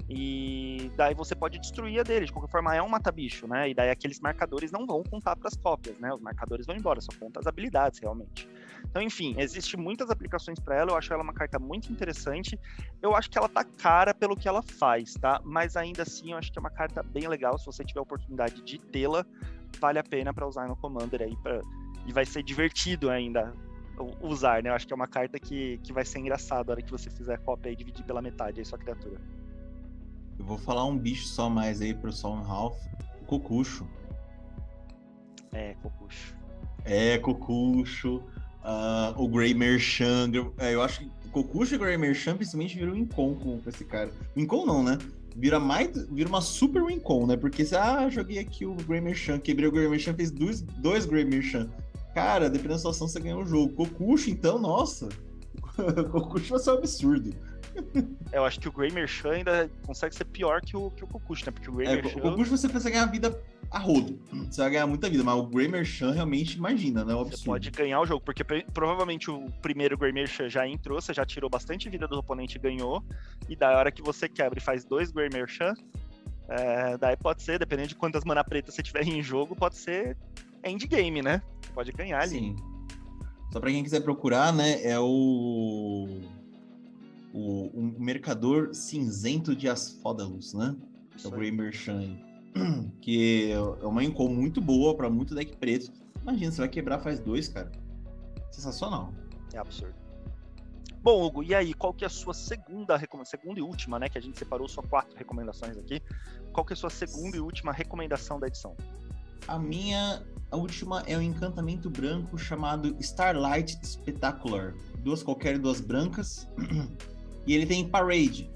[0.10, 2.26] E daí você pode destruir a dele.
[2.26, 3.70] De qualquer forma, é um mata-bicho, né?
[3.70, 6.14] E daí aqueles marcadores não vão contar para as cópias, né?
[6.14, 8.48] Os marcadores vão embora, só conta as habilidades realmente.
[8.90, 10.92] Então, enfim, existe muitas aplicações para ela.
[10.92, 12.58] Eu acho ela uma carta muito interessante.
[13.02, 15.42] Eu acho que ela tá cara pelo que ela faz, tá?
[15.44, 17.58] Mas ainda assim, eu acho que é uma carta bem legal.
[17.58, 19.26] Se você tiver a oportunidade de tê-la,
[19.80, 21.36] vale a pena para usar no Commander aí.
[21.38, 21.62] Pra...
[22.06, 23.54] E vai ser divertido ainda
[24.22, 24.70] usar, né?
[24.70, 27.10] Eu acho que é uma carta que, que vai ser engraçado a hora que você
[27.10, 29.20] fizer a cópia e dividir pela metade aí sua criatura.
[30.38, 32.78] Eu vou falar um bicho só mais aí pro Son Ralph.
[33.26, 33.88] Cocucho.
[35.52, 36.36] É, Cocucho.
[36.86, 38.24] É, Cocucho.
[38.64, 40.32] Uh, o Grey Merchan.
[40.58, 43.62] É, eu acho que o Cocucho e o Grey Merchan principalmente viram um Incon com
[43.66, 44.12] esse cara.
[44.36, 44.98] Incon não, né?
[45.40, 47.38] Vira, mais, vira uma super Wincon, né?
[47.38, 51.06] Porque se, ah, joguei aqui o Grey Merchan, quebrei o Grey Merchan, fez dois, dois
[51.06, 51.70] Grey Merchan.
[52.16, 53.72] Cara, dependendo da situação, você ganhou o jogo.
[53.74, 55.08] Cocucho, então, nossa.
[56.12, 57.36] Cocucho vai ser um absurdo.
[58.32, 61.46] Eu acho que o Grey Merchan ainda consegue ser pior que o, que o Kokush,
[61.46, 61.52] né?
[61.52, 62.00] Porque o Grey é.
[62.00, 63.40] O Kokush você consegue ganhar vida
[63.72, 64.20] a rodo.
[64.50, 67.14] Você vai ganhar muita vida, mas o Grey Merchan realmente imagina, né?
[67.14, 68.44] É um você pode ganhar o jogo, porque
[68.74, 72.60] provavelmente o primeiro Grey Merchan já entrou, você já tirou bastante vida do oponente e
[72.60, 73.04] ganhou,
[73.50, 75.74] e da hora que você quebra e faz dois Grey Merchan,
[76.50, 80.16] é, daí pode ser, dependendo de quantas mana pretas você tiver em jogo, pode ser
[80.64, 81.42] endgame, né?
[81.74, 82.40] Pode ganhar ali.
[82.40, 82.56] Sim.
[83.52, 86.22] Só pra quem quiser procurar, né, é o
[87.34, 90.76] o, o mercador cinzento de Asfódalos, né?
[91.16, 92.27] Que é o Grey Merchant.
[93.02, 95.92] Que é uma incom muito boa para muito deck preto.
[96.22, 97.72] Imagina, você vai quebrar faz dois, cara.
[98.52, 99.14] Sensacional.
[99.54, 99.96] É absurdo.
[101.02, 103.40] Bom, Hugo, e aí, qual que é a sua segunda recomendação?
[103.40, 104.10] Segunda e última, né?
[104.10, 106.02] Que a gente separou só quatro recomendações aqui.
[106.52, 108.76] Qual que é a sua segunda e última recomendação da edição?
[109.48, 114.74] A minha a última é o um encantamento branco chamado Starlight Spectacular.
[115.00, 116.48] Duas qualquer duas brancas.
[117.48, 118.52] E ele tem Parade.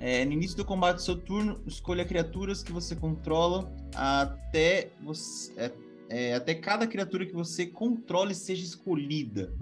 [0.00, 5.52] É, no início do combate do seu turno, escolha criaturas que você controla até, você,
[5.56, 5.72] é,
[6.08, 9.52] é, até cada criatura que você controle seja escolhida.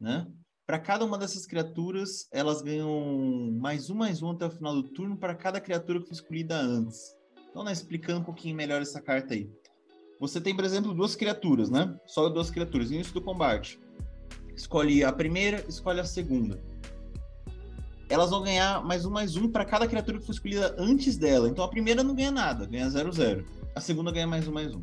[0.00, 0.26] Né?
[0.66, 4.84] Para cada uma dessas criaturas, elas ganham mais um, mais um até o final do
[4.84, 7.14] turno para cada criatura que foi escolhida antes.
[7.50, 9.50] Então, né, explicando um pouquinho melhor essa carta aí.
[10.18, 11.94] Você tem, por exemplo, duas criaturas, né?
[12.06, 12.88] Só duas criaturas.
[12.88, 13.78] No início do combate.
[14.56, 16.71] Escolhe a primeira, escolhe a segunda
[18.12, 21.48] elas vão ganhar mais um, mais um para cada criatura que for escolhida antes dela.
[21.48, 23.42] Então a primeira não ganha nada, ganha 0-0.
[23.74, 24.82] A segunda ganha mais um, mais um.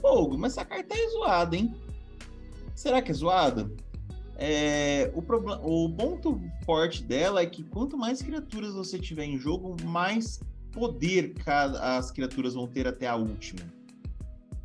[0.00, 1.74] Fogo, mas essa carta é zoada, hein?
[2.74, 3.72] Será que é zoada?
[4.36, 9.74] É, o, o ponto forte dela é que quanto mais criaturas você tiver em jogo,
[9.84, 10.38] mais
[10.70, 11.34] poder
[11.80, 13.60] as criaturas vão ter até a última.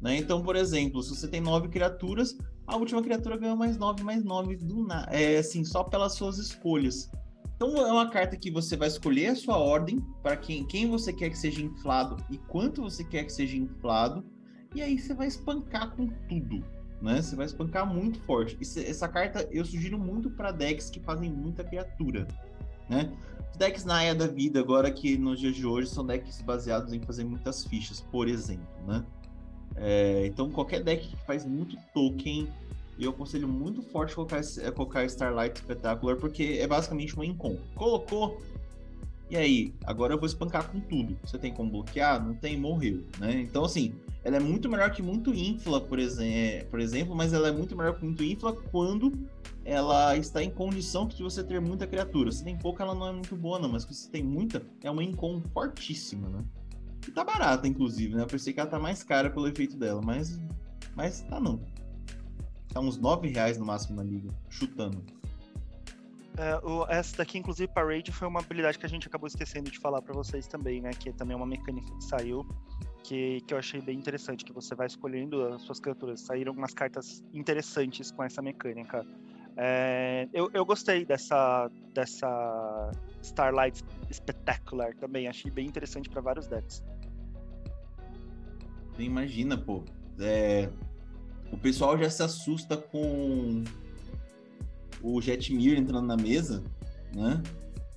[0.01, 0.17] Né?
[0.17, 4.21] Então, por exemplo, se você tem nove criaturas, a última criatura ganha mais nove, mais
[4.23, 5.09] nove do nada.
[5.11, 7.09] É assim, só pelas suas escolhas.
[7.57, 11.11] Então é uma carta que você vai escolher a sua ordem para quem, quem você
[11.11, 14.23] quer que seja inflado e quanto você quer que seja inflado.
[14.75, 16.63] E aí você vai espancar com tudo,
[17.01, 17.19] né?
[17.19, 18.55] Você vai espancar muito forte.
[18.61, 22.27] Essa, carta eu sugiro muito para decks que fazem muita criatura,
[22.87, 23.11] né?
[23.57, 27.23] Decks Naya da vida agora que nos dias de hoje são decks baseados em fazer
[27.23, 29.03] muitas fichas, por exemplo, né?
[29.75, 32.47] É, então qualquer deck que faz muito token
[32.97, 37.57] e eu aconselho muito forte colocar, é, colocar Starlight Spectacular, porque é basicamente uma incom.
[37.75, 38.41] Colocou,
[39.29, 39.73] e aí?
[39.85, 41.17] Agora eu vou espancar com tudo.
[41.23, 42.25] Você tem como bloquear?
[42.25, 43.41] Não tem, morreu, né?
[43.41, 43.93] Então, assim,
[44.23, 47.75] ela é muito melhor que muito infla, por, exe por exemplo, mas ela é muito
[47.75, 49.11] melhor que muito infla quando
[49.65, 52.31] ela está em condição de você ter muita criatura.
[52.31, 54.89] Se tem pouca, ela não é muito boa, não, mas se você tem muita, é
[54.89, 56.43] uma incom fortíssima, né?
[57.05, 58.23] E tá barata, inclusive, né?
[58.23, 60.39] Eu pensei que ela tá mais cara pelo efeito dela, mas,
[60.95, 61.59] mas tá não.
[62.77, 65.03] Tá uns 9 reais no máximo na liga, chutando.
[66.37, 69.79] É, o, essa daqui, inclusive, Parade foi uma habilidade que a gente acabou esquecendo de
[69.79, 70.91] falar para vocês também, né?
[70.91, 72.47] Que também é uma mecânica que saiu,
[73.03, 76.21] que, que eu achei bem interessante, que você vai escolhendo as suas criaturas.
[76.21, 79.03] Saíram umas cartas interessantes com essa mecânica.
[79.57, 82.91] É, eu, eu gostei dessa, dessa
[83.23, 86.83] Starlight Spectacular também, achei bem interessante para vários decks.
[88.99, 89.83] Imagina, pô.
[90.19, 90.69] É,
[91.51, 93.63] o pessoal já se assusta com
[95.01, 96.63] o Jetmir entrando na mesa,
[97.13, 97.41] né?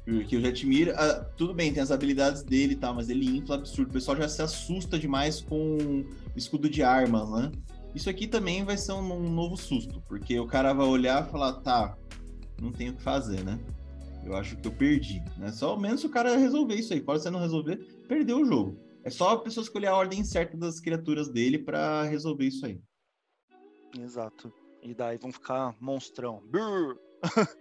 [0.05, 3.57] Porque o Jetmir, ah, tudo bem, tem as habilidades dele e tal, mas ele infla
[3.57, 3.90] absurdo.
[3.90, 7.53] O pessoal já se assusta demais com escudo de armas, né?
[7.94, 11.30] Isso aqui também vai ser um, um novo susto, porque o cara vai olhar e
[11.30, 11.96] falar, tá,
[12.61, 13.59] não tenho o que fazer, né?
[14.24, 15.51] Eu acho que eu perdi, né?
[15.51, 17.01] Só menos se o cara resolver isso aí.
[17.01, 17.76] Pode você não resolver,
[18.07, 18.78] perdeu o jogo.
[19.03, 22.80] É só a pessoa escolher a ordem certa das criaturas dele para resolver isso aí.
[23.99, 24.53] Exato.
[24.82, 26.43] E daí vão ficar monstrão.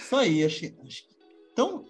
[0.00, 1.04] Isso aí, acho, acho,
[1.52, 1.84] Então,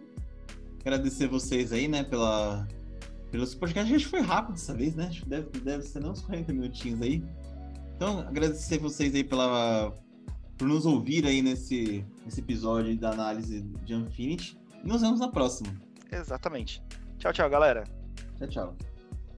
[0.81, 2.67] agradecer vocês aí, né, pela
[3.31, 3.93] pelos podcasts.
[3.93, 5.07] A gente foi rápido dessa vez, né?
[5.07, 7.23] Acho que deve, deve ser uns 40 minutinhos aí.
[7.95, 9.93] Então, agradecer vocês aí pela
[10.57, 14.57] por nos ouvir aí nesse, nesse episódio da análise de Infinity.
[14.83, 15.69] E nos vemos na próxima.
[16.11, 16.81] Exatamente.
[17.19, 17.83] Tchau, tchau, galera.
[18.37, 18.96] Tchau, tchau.